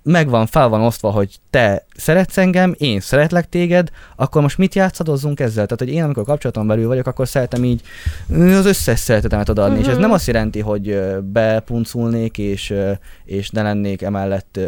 [0.08, 5.40] megvan, fel van osztva, hogy te szeretsz engem, én szeretlek téged, akkor most mit játszadozzunk
[5.40, 5.66] ezzel?
[5.66, 7.82] Tehát, hogy én amikor kapcsolaton belül vagyok, akkor szeretem így
[8.30, 9.88] az összes szeretetemet odaadni, uh-huh.
[9.88, 10.06] és ez Mhm.
[10.06, 12.74] nem azt jelenti, hogy bepunculnék, és,
[13.26, 14.60] és ne lennék emellett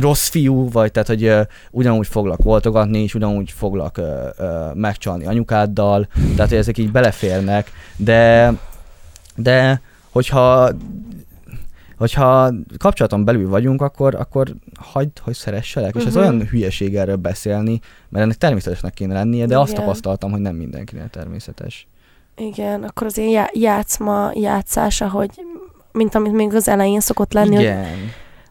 [0.00, 1.32] rossz fiú, vagy tehát, hogy
[1.70, 4.00] ugyanúgy foglak voltogatni, és ugyanúgy foglak
[4.74, 8.52] megcsalni anyukáddal, tehát, hogy ezek így beleférnek, de,
[9.36, 10.70] de hogyha
[11.98, 15.94] hogyha kapcsolaton belül vagyunk, akkor, akkor hagyd, hogy szeresselek.
[15.94, 16.22] És ez Mhm.
[16.22, 19.82] olyan hülyeség erről beszélni, mert ennek természetesnek kéne lennie, de azt Igen.
[19.82, 21.86] tapasztaltam, hogy nem mindenkinél természetes.
[22.36, 25.30] Igen, akkor az ilyen já- játszma játszása, hogy
[25.92, 27.86] mint amit még az elején szokott lenni, hogy Igen.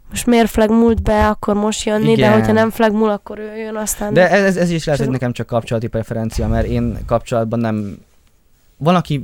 [0.09, 2.29] most miért flagmult be, akkor most jönni, Igen.
[2.29, 4.13] de hogyha nem flagmul, akkor ő jön aztán.
[4.13, 7.97] De ez, ez is lehet, hogy ez- nekem csak kapcsolati preferencia, mert én kapcsolatban nem...
[8.78, 9.24] Van, aki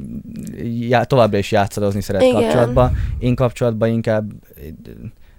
[0.88, 2.34] já, továbbra is játszadozni szeret Igen.
[2.42, 4.32] kapcsolatban, én kapcsolatban inkább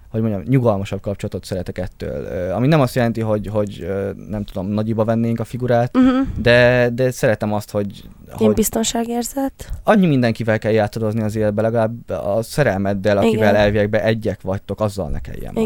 [0.09, 2.51] hogy mondjam, nyugalmasabb kapcsolatot szeretek ettől.
[2.51, 3.87] Ami nem azt jelenti, hogy, hogy
[4.29, 6.27] nem tudom, nagyiba vennénk a figurát, Uh-huh.
[6.41, 9.69] de, de szeretem azt, hogy, Ilyen hogy biztonságérzet.
[9.83, 13.61] annyi mindenkivel kell játszadozni az életbe, legalább a szerelmeddel, akivel Igen.
[13.61, 15.63] elviekben egyek vagytok, azzal ne kelljen már.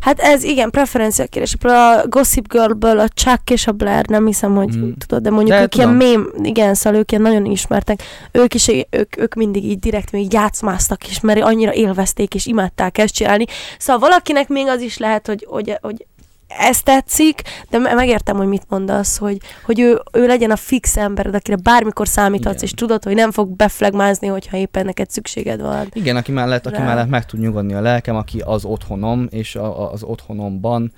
[0.00, 1.54] Hát ez igen, preferencia kérdés.
[1.60, 4.90] A Gossip Girlből a Chuck és a Blair, nem hiszem, hogy Mm.
[4.98, 6.06] tudod, de mondjuk De ők ilyen tudom.
[6.08, 8.02] mém, igen, szóval ők ilyen nagyon ismertek.
[8.32, 12.98] Ők is, ők, ők mindig így direkt még játszmáztak is, mert annyira élvezték és imádták
[12.98, 13.44] ezt csinálni.
[13.78, 16.06] Szóval valakinek még az is lehet, hogy, hogy, hogy
[16.48, 20.96] ez tetszik, de me- megértem, hogy mit mondasz, hogy, hogy ő, ő legyen a fix
[20.96, 22.64] embered, akire bármikor számíthatsz, Igen.
[22.64, 25.86] és tudod, hogy nem fog beflegmázni, hogyha éppen neked szükséged van.
[25.92, 26.84] Igen, aki mellett, aki Rá.
[26.84, 30.92] mellett meg tud nyugodni a lelkem, aki az otthonom, és a, az otthonomban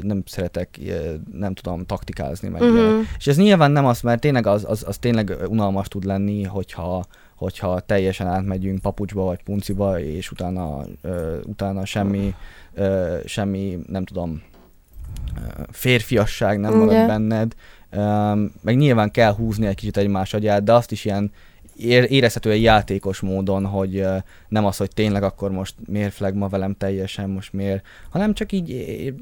[0.00, 0.78] nem szeretek,
[1.32, 2.62] nem tudom, taktikázni meg.
[2.62, 3.00] Uh-huh.
[3.18, 7.04] És ez nyilván nem az, mert tényleg az, az, az tényleg unalmas tud lenni, hogyha
[7.36, 10.84] hogyha teljesen átmegyünk papucsba vagy punciba, és utána,
[11.42, 12.34] utána semmi,
[13.24, 14.42] semmi, nem tudom,
[15.70, 17.06] férfiasság nem marad Igen.
[17.06, 17.54] benned.
[17.90, 18.00] Ö,
[18.60, 21.32] meg nyilván kell húzni egy kicsit egymás agyát, de azt is ilyen
[21.76, 24.16] ér- érezhetően játékos módon, hogy ö,
[24.48, 29.12] nem az, hogy tényleg akkor most miért flagma velem teljesen, most miért, hanem csak így,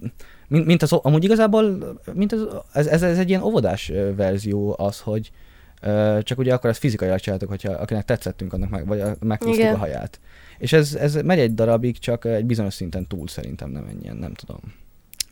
[0.49, 1.79] mint, mint az, amúgy igazából,
[2.13, 5.31] mint az, ez, ez, ez egy ilyen óvodás verzió az, hogy
[6.21, 10.21] csak ugye akkor ezt fizikailag csináltuk, hogyha akinek tetszettünk, annak meg, vagy meghúztuk a haját.
[10.59, 14.35] És ez, ez megy egy darabig, csak egy bizonyos szinten túl szerintem nem ennyien, nem
[14.35, 14.61] tudom.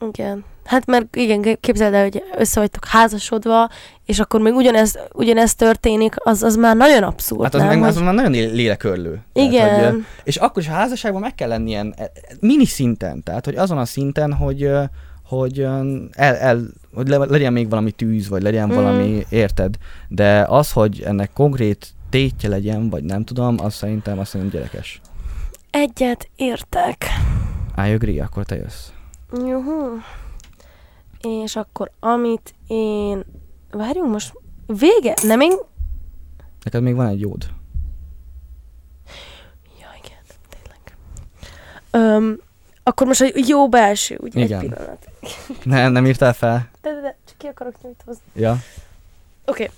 [0.09, 0.45] Igen.
[0.65, 3.69] Hát mert igen, képzeld el, hogy össze vagytok házasodva,
[4.07, 7.79] és akkor még ugyanez, ugyanez történik, az, az már nagyon abszurd, Hát az, nem?
[7.79, 9.21] meg, az Hogy- már nagyon lélekörlő.
[9.33, 9.69] Igen.
[9.69, 13.45] Tehát, hogy, és akkor is a házasságban meg kell lenni ilyen e, mini szinten, tehát
[13.45, 14.71] hogy azon a szinten, hogy
[15.27, 16.61] hogy el, el,
[16.95, 18.75] hogy le, legyen még valami tűz, vagy legyen Mm.
[18.75, 19.75] valami, érted?
[20.09, 25.01] De az, hogy ennek konkrét tétje legyen, vagy nem tudom, az szerintem azt szerintem gyerekes.
[25.71, 27.05] Egyet értek.
[27.77, 28.87] I agree, akkor te jössz.
[29.33, 29.99] Juhu.
[31.21, 33.25] És akkor amit én...
[33.71, 34.33] Várjunk most...
[34.67, 35.15] Vége?
[35.23, 35.53] Nem én...
[36.65, 37.47] Neked még van egy jód.
[39.81, 40.19] Ja, igen,
[40.49, 40.97] tényleg.
[41.91, 42.41] Öm,
[42.83, 44.41] akkor most egy jó belső, ugye?
[44.41, 44.61] Igen.
[44.61, 45.09] Egy pillanat.
[45.65, 46.69] Ne, nem írtál fel?
[46.81, 48.23] De, de, de, csak ki akarok nyújtózni.
[48.35, 48.51] Ja.
[49.47, 49.63] Oké.
[49.63, 49.71] Okay.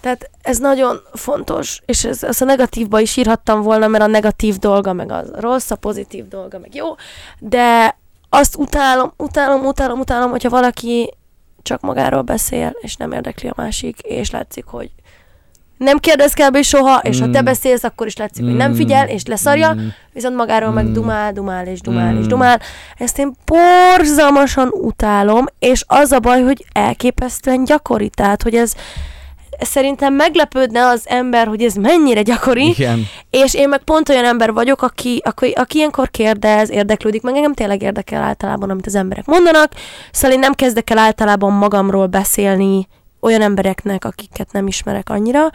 [0.00, 4.56] Tehát ez nagyon fontos, és ez, ezt a negatívba is írhattam volna, mert a negatív
[4.56, 6.94] dolga meg az rossz, a pozitív dolga meg jó,
[7.38, 11.14] de azt utálom, utálom, utálom, utálom, hogyha valaki
[11.62, 14.90] csak magáról beszél, és nem érdekli a másik, és látszik, hogy
[15.78, 16.62] nem kérdez kb.
[16.62, 17.44] soha, és ha te Mm.
[17.44, 18.74] beszélsz, akkor is látszik, hogy nem Mm.
[18.74, 19.86] figyel, és leszarja, Mm.
[20.12, 20.92] viszont magáról meg Mm.
[20.92, 22.28] dumál, dumál, és dumál, és Mm.
[22.28, 22.60] dumál.
[22.96, 28.74] Ezt én borzalmasan utálom, és az a baj, hogy elképesztően gyakori, tehát, hogy ez
[29.60, 33.06] szerintem meglepődne az ember, hogy ez mennyire gyakori, Igen.
[33.30, 37.54] és én meg pont olyan ember vagyok, aki, aki, aki ilyenkor kérdez, érdeklődik, meg engem
[37.54, 39.72] tényleg érdekel általában, amit az emberek mondanak,
[40.10, 42.86] szóval én nem kezdek el általában magamról beszélni
[43.26, 45.50] olyan embereknek, akiket nem ismerek annyira,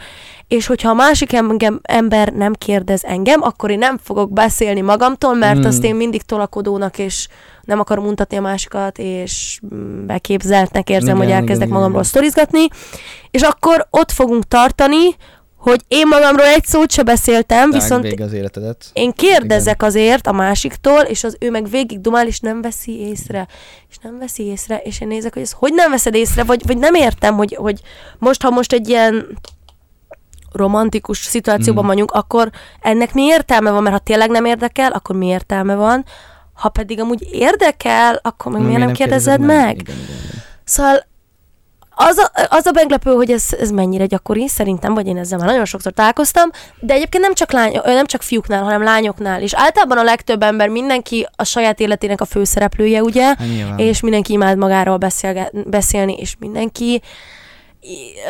[0.48, 5.34] és hogyha a másik engem, ember nem kérdez engem, akkor én nem fogok beszélni magamtól,
[5.34, 5.64] mert Mm.
[5.64, 7.28] azt én mindig tolakodónak, és
[7.62, 12.10] nem akarom mutatni a másikat, és mm, beképzeltnek érzem, Igen, hogy elkezdek igen, magamról igen.
[12.10, 12.66] sztorizgatni,
[13.30, 15.16] és akkor ott fogunk tartani,
[15.62, 17.82] hogy én magamról egy szót se beszéltem, Viszont...
[17.82, 18.90] viszont Vége az életedet.
[18.92, 23.46] én kérdezek azért a másiktól, és az ő meg végig dumál, és nem veszi észre.
[23.90, 26.78] És nem veszi észre, és én nézek, hogy ez hogy nem veszed észre, vagy, vagy
[26.78, 27.80] nem értem, hogy, hogy
[28.18, 29.38] most, ha most egy ilyen
[30.52, 31.86] romantikus szituációban Mm.
[31.86, 32.50] vagyunk, akkor
[32.80, 36.04] ennek mi értelme van, mert ha tényleg nem érdekel, akkor mi értelme van,
[36.52, 39.80] ha pedig amúgy érdekel, akkor meg miért nem kérdezed meg?
[39.80, 40.42] Igen, igen, igen.
[40.64, 41.10] Szóval
[41.94, 45.46] az a, az a meglepő, hogy ez, ez mennyire gyakori, szerintem, vagy én ezzel már
[45.46, 49.54] nagyon sokszor találkoztam, de egyébként nem csak, lány, nem csak fiúknál, hanem lányoknál is.
[49.54, 53.24] Általában a legtöbb ember, mindenki a saját életének a főszereplője, ugye?
[53.24, 53.78] Hát nyilván.
[53.78, 57.02] És mindenki imád magáról beszélge- beszélni, és mindenki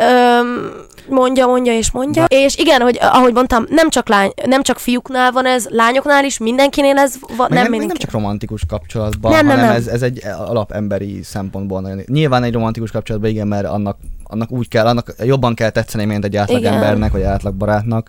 [0.00, 0.70] öm,
[1.08, 2.20] mondja, mondja és mondja.
[2.20, 6.24] Bá- és igen, hogy ahogy mondtam, nem csak, lány, nem csak fiúknál van ez, lányoknál
[6.24, 7.86] is, mindenkinél ez van, nem, nem, nem, mindenki.
[7.86, 9.80] nem csak romantikus kapcsolatban, Nem, nem, hanem nem.
[9.80, 12.02] Ez, ez egy alapemberi szempontból nagyon.
[12.06, 16.24] Nyilván egy romantikus kapcsolatban igen, mert annak, annak úgy kell, annak jobban kell tetszeni, mint
[16.24, 16.72] egy átlag Igen.
[16.72, 18.08] embernek, vagy átlag barátnak.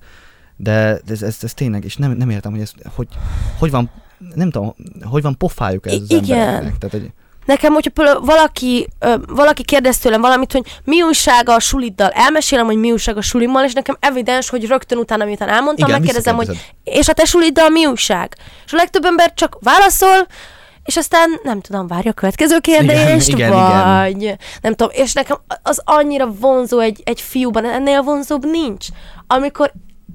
[0.55, 3.07] De ez, ez, ez tényleg, és nem, nem értem, hogy ez hogy,
[3.59, 3.89] hogy van,
[4.35, 6.39] nem tudom, hogy van pofájuk ez az I- igen.
[6.39, 6.77] embereknek.
[6.77, 7.11] Tehát, hogy,
[7.45, 12.65] Nekem, hogyha például valaki, ö, valaki kérdez tőlem valamit, hogy mi újság a suliddal, elmesélem,
[12.65, 16.35] hogy mi újság a sulimmal, és nekem evidens, hogy rögtön utána, miután elmondtam, Igen, megkérdezem,
[16.35, 18.35] hogy és a te suliddal mi újság?
[18.65, 20.27] És a legtöbb ember csak válaszol,
[20.85, 24.39] és aztán nem tudom, várja a következő kérdést, igen, vagy igen.
[24.61, 28.85] nem tudom, és nekem az annyira vonzó egy, egy fiúban, ennél vonzóbb nincs.
[29.27, 29.71] Amikor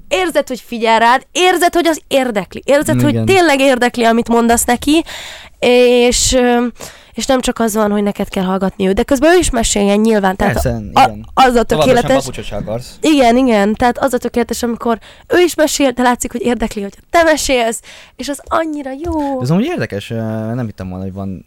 [0.07, 3.25] érzed, hogy figyel rád, érzed, hogy az érdekli, érzed, Mm, hogy igen.
[3.25, 5.03] tényleg érdekli, amit mondasz neki,
[5.59, 6.37] és,
[7.19, 9.99] és nem csak az van, hogy neked kell hallgatni őt, de közben ő is meséljen
[9.99, 10.35] nyilván.
[10.35, 11.25] Tehát Persze, a, igen.
[11.33, 12.51] az a tökéletes.
[12.51, 12.97] akarsz.
[13.01, 16.97] Igen, igen, tehát az a tökéletes, amikor ő is mesél, de látszik, hogy érdekli, hogy
[17.09, 17.81] te mesélsz,
[18.15, 19.35] és az annyira jó.
[19.35, 20.07] De ez amúgy érdekes,
[20.53, 21.45] nem hittem volna, hogy van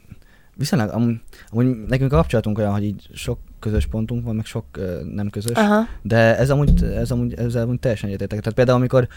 [0.54, 1.20] viszonylag, amúgy,
[1.50, 4.64] amúgy nekünk a kapcsolatunk olyan, hogy így sok közös pontunk van, meg sok
[5.14, 5.86] nem közös, Aha.
[6.02, 8.38] de ez amúgy, ez amúgy, ezzel amúgy teljesen egyetértek.
[8.38, 9.08] Tehát például amikor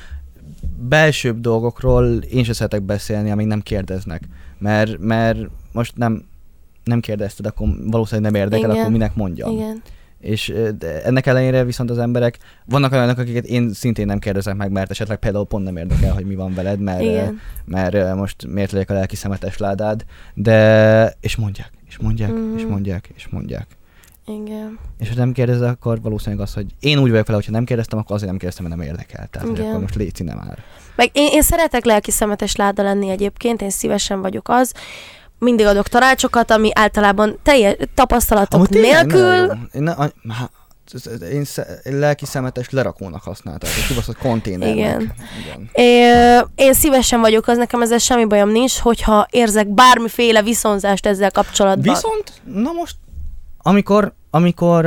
[0.77, 4.23] belsőbb dolgokról én sem szeretek beszélni, amíg nem kérdeznek.
[4.57, 5.39] Mert, mert
[5.71, 6.23] most nem,
[6.85, 8.79] nem kérdezted, akkor valószínűleg nem érdekel, Igen.
[8.79, 9.51] akkor minek mondjam.
[9.51, 9.81] Igen.
[10.19, 10.53] És
[11.03, 15.17] ennek ellenére viszont az emberek, vannak olyanok, akiket én szintén nem kérdezek meg, mert esetleg
[15.17, 17.39] például pont nem érdekel, hogy mi van veled, mert, Igen.
[17.65, 22.57] mert most miért legyek a lelki szemetes ládád, de és mondják, és mondják, Mhm.
[22.57, 23.67] és mondják, és mondják.
[24.27, 24.79] Igen.
[24.99, 27.99] És ha nem kérdezel, akkor valószínűleg az, hogy én úgy vagyok vele, hogyha nem kérdeztem,
[27.99, 29.27] akkor azért nem kérdeztem, mert nem érdekel.
[29.27, 29.67] Tehát, Igen.
[29.67, 30.59] akkor most léci nem már.
[30.95, 34.73] Meg én, én szeretek lelki szemetes láda lenni egyébként, én szívesen vagyok az.
[35.39, 39.57] Mindig adok tanácsokat, ami általában teljes tapasztalatok Amúgy nélkül.
[39.73, 40.49] Én, a, há,
[40.93, 41.45] ez- ez- én,
[41.99, 44.77] lelki szemetes lerakónak használtam, egy kibaszott konténernek.
[44.77, 45.13] Igen.
[45.43, 45.69] Igen.
[45.73, 51.31] É, én szívesen vagyok az, nekem ezzel semmi bajom nincs, hogyha érzek bármiféle viszonzást ezzel
[51.31, 51.93] kapcsolatban.
[51.93, 52.95] Viszont, na most,
[53.57, 54.85] amikor, amikor,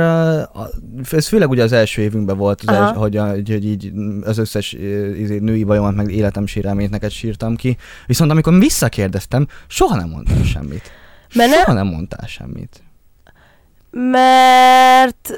[1.11, 2.87] ez főleg ugye az első évünkben volt, az Aha.
[2.87, 3.91] els, hogy, hogy, hogy így
[4.23, 4.73] az összes
[5.17, 10.43] izé, női bajomat, meg életem sérelmét neked sírtam ki, viszont amikor visszakérdeztem, soha nem mondtam
[10.43, 10.91] semmit.
[11.33, 12.83] Mert Soha nem, nem mondtál semmit.
[13.91, 15.33] mert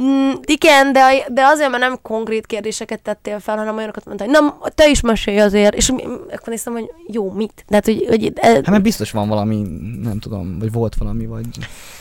[0.00, 4.36] Mm, igen, de, de azért, mert nem konkrét kérdéseket tettél fel, hanem olyanokat mondtál, hogy
[4.40, 7.64] na, te is mesélj azért, és akkor néztem, hogy jó, mit?
[7.68, 9.62] Tehát, hogy, hogy e, Hát mert biztos van valami,
[10.02, 11.46] nem tudom, vagy volt valami, vagy...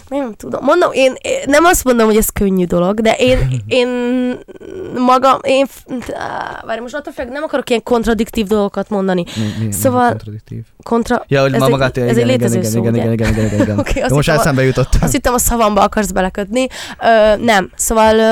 [0.08, 0.64] nem tudom.
[0.64, 3.38] Mondom, én, én nem azt mondom, hogy ez könnyű dolog, de én,
[3.68, 3.88] én
[5.06, 5.66] magam, én,
[6.14, 9.24] á, várj, most attól függ, nem akarok ilyen kontradiktív dolgokat mondani.
[9.60, 10.62] Mi, mi, Szóval- mi kontradiktív?
[10.84, 13.12] Kontra, Ja, hogy ez ma egy- magát, ez igen, egy létező igen, szó, igen, igen,
[13.12, 13.80] igen, igen, igen, igen.
[13.84, 14.90] Oké, azt most eszembe jutott.
[15.02, 16.68] azt hittem a szavamba akarsz belekötni.
[17.02, 18.32] Ö, nem, szóval ö,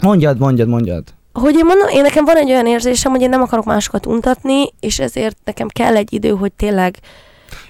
[0.00, 1.02] Mondjad, mondjad, mondjad.
[1.32, 4.72] hogy én mondom, én nekem van egy olyan érzésem, hogy én nem akarok másokat untatni,
[4.80, 6.96] és ezért nekem kell egy idő, hogy tényleg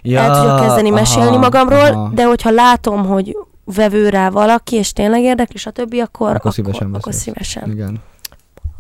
[0.03, 2.11] ja, el tudjak kezdeni aha, mesélni magamról, aha.
[2.15, 6.99] de hogyha látom, hogy vevő rá valaki, és tényleg érdekli, stb., akkor, Akkor szívesen akkor,
[6.99, 7.71] akkor szívesen.
[7.71, 8.01] Igen.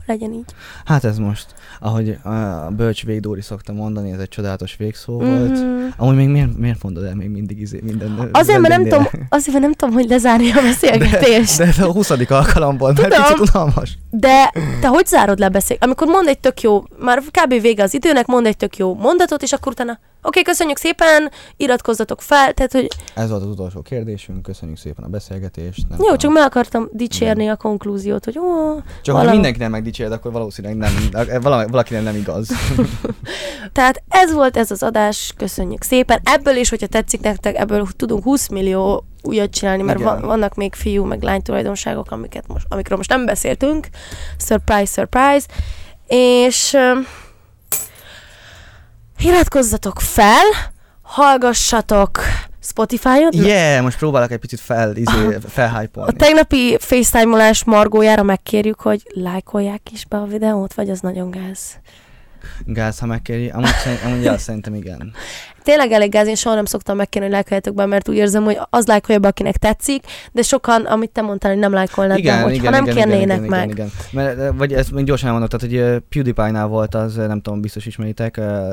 [0.08, 0.54] Legyen így.
[0.84, 1.46] Hát ez most,
[1.80, 2.30] ahogy a
[2.76, 5.50] Bölcs Végdóri szokta mondani, ez egy csodálatos végszó volt.
[5.50, 5.86] Mhm.
[5.96, 9.52] Amúgy még miért, miért mondod el még mindig izé, minden Azért, mert nem tudom, azért,
[9.52, 11.58] mert nem tudom, hogy lezárni a beszélgetést.
[11.58, 12.10] De ez a 20.
[12.10, 13.22] alkalomból, mert Tudom.
[13.22, 13.98] picit unalmas.
[14.10, 15.76] De te hogy zárod le a beszél?
[15.80, 17.60] Amikor mond egy tök jó, már kb.
[17.60, 22.22] vége az időnek, mond egy tök jó mondatot, és akkor utána, oké, köszönjük szépen, iratkozzatok
[22.22, 25.88] fel, tehát, hogy Ez volt az utolsó kérdésünk, köszönjük szépen a beszélgetést.
[25.88, 29.70] Nem jó, csak meg akartam dicsérni a konklúziót, hogy ó, Csak valami- ha mindenki nem
[29.70, 30.92] megdicsérd, akkor valószínűleg nem,
[31.40, 32.48] valami, valakinek nem igaz.
[33.72, 36.20] Tehát ez volt ez az adás, köszönjük szépen.
[36.24, 40.12] Ebből is, hogyha tetszik nektek, ebből tudunk 20 millió újat csinálni, mert Igen.
[40.12, 43.86] van, vannak még fiú, meg lány tulajdonságok, amiket most, amikről most nem beszéltünk.
[44.38, 45.46] Surprise, surprise.
[46.06, 46.76] És
[49.18, 50.44] iratkozzatok fel,
[51.02, 52.20] hallgassatok
[52.62, 53.32] Spotify-on.
[53.32, 56.16] Yeah, most próbálok egy picit fel, izé, A felhypolni.
[56.16, 61.60] tegnapi FaceTime-olás margójára megkérjük, hogy lájkolják is be a videót, vagy az nagyon gáz.
[62.64, 63.48] Gáz, ha megkéri.
[63.48, 65.12] Amúgy, szerint, amúgy ja, szerintem igen.
[65.68, 68.58] tényleg elég gáz, én soha nem szoktam megkérni, hogy lájkoljátok be, mert úgy érzem, hogy
[68.70, 72.70] az lájkolja be, akinek tetszik, de sokan, amit te mondtál, hogy nem lájkolnád be, hogyha
[72.70, 73.70] nem kérnének igen, meg.
[73.70, 73.90] Igen, igen.
[74.12, 77.86] Mert, vagy ezt még gyorsan elmondok, tehát hogy eh, PewDiePie-nál volt az, nem tudom, biztos
[77.86, 78.68] ismeritek, eh,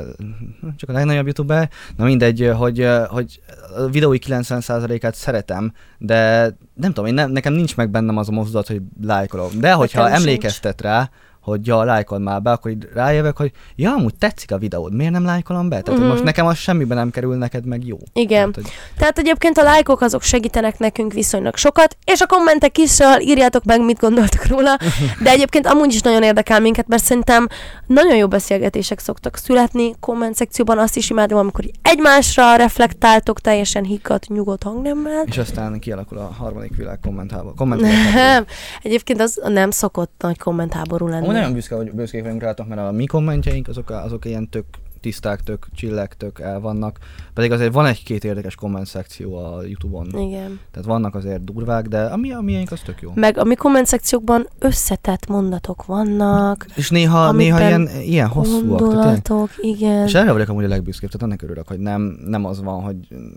[0.77, 3.41] csak a legnagyobb youtuber, na mindegy, hogy, eh, hogy
[3.77, 8.31] a videói 90%-át szeretem, de nem tudom, én nem, nekem nincs meg bennem az a
[8.31, 9.49] mozdulat, hogy lájkolom.
[9.59, 11.09] De hogyha emlékeztet rá,
[11.45, 15.25] hogy ja, lájkol be, akkor így rájövök, hogy ja, amúgy tetszik a videód, miért nem
[15.25, 15.81] lájkolom be?
[15.81, 16.09] Tehát, Mhm.
[16.09, 17.97] most nekem az semmiben nem kerül, neked meg jó.
[18.13, 18.51] Igen.
[18.51, 22.89] Tehát, hogy Tehát egyébként a lájkok azok segítenek nekünk viszonylag sokat, és a kommentek is,
[22.89, 24.77] szóval írjátok meg, mit gondoltok róla,
[25.23, 27.47] de egyébként amúgy is nagyon érdekel minket, mert szerintem
[27.87, 34.27] nagyon jó beszélgetések szoktak születni, komment szekcióban azt is imádom, amikor egymásra reflektáltok teljesen higgadt,
[34.27, 35.23] nyugodt hangnemmel.
[35.25, 37.53] és aztán kialakul a harmadik világ kommenthába.
[37.57, 37.93] kommenthába.
[38.33, 38.45] Nem,
[38.81, 41.27] egyébként az nem szokott nagy kommentháború lenni.
[41.35, 44.65] Nagyon büszke, hogy büszkék vagyunk rátok, mert a mi kommentjeink azok, azok ilyen tök
[45.01, 46.99] tiszták, tök csillek, tök el vannak.
[47.33, 50.07] Pedig azért van egy-két érdekes komment szekció a Youtube-on.
[50.07, 50.59] Igen.
[50.71, 53.11] Tehát vannak azért durvák, de a, mi, a miénk az tök jó.
[53.15, 58.77] Meg a mi komment szekciókban összetett mondatok vannak, És néha, néha ilyen, ilyen hosszúak.
[58.77, 60.05] Tehát gondolatok, igen.
[60.05, 62.95] és erre vagyok amúgy a legbüszkébb, tehát annak örülök, hogy nem, nem az van, hogy
[63.15, 63.27] mm,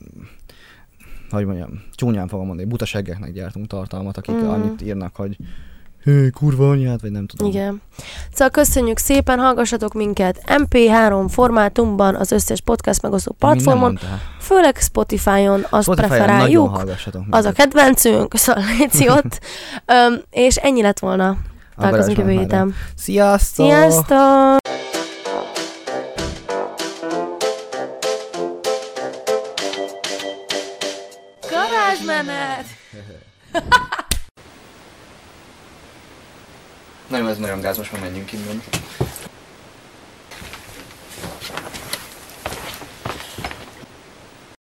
[1.30, 4.48] hogy mondjam, csúnyán fogom mondani, butaseggeknek gyártunk tartalmat, akik Mhm.
[4.48, 5.36] annyit írnak, hogy
[6.08, 7.48] hé, kurva anyját, vagy nem tudom.
[7.48, 7.82] Igen.
[8.32, 13.98] Szóval köszönjük szépen, hallgassatok minket MP3 formátumban az összes podcast megosztó platformon,
[14.40, 19.40] főleg Spotify-on, azt Spotify-on nagyon preferáljuk, hallgassatok az a kedvencünk, szóval léci ott,
[19.86, 21.36] Öm, és ennyi lett volna.
[21.76, 22.74] Találkozunk jövő héten.
[22.96, 23.66] Sziasztok!
[23.66, 24.56] Sziasztok!
[31.50, 32.66] Garázsmenet!
[37.08, 38.62] Nem, ez nagyon gáz, most már menjünk innen.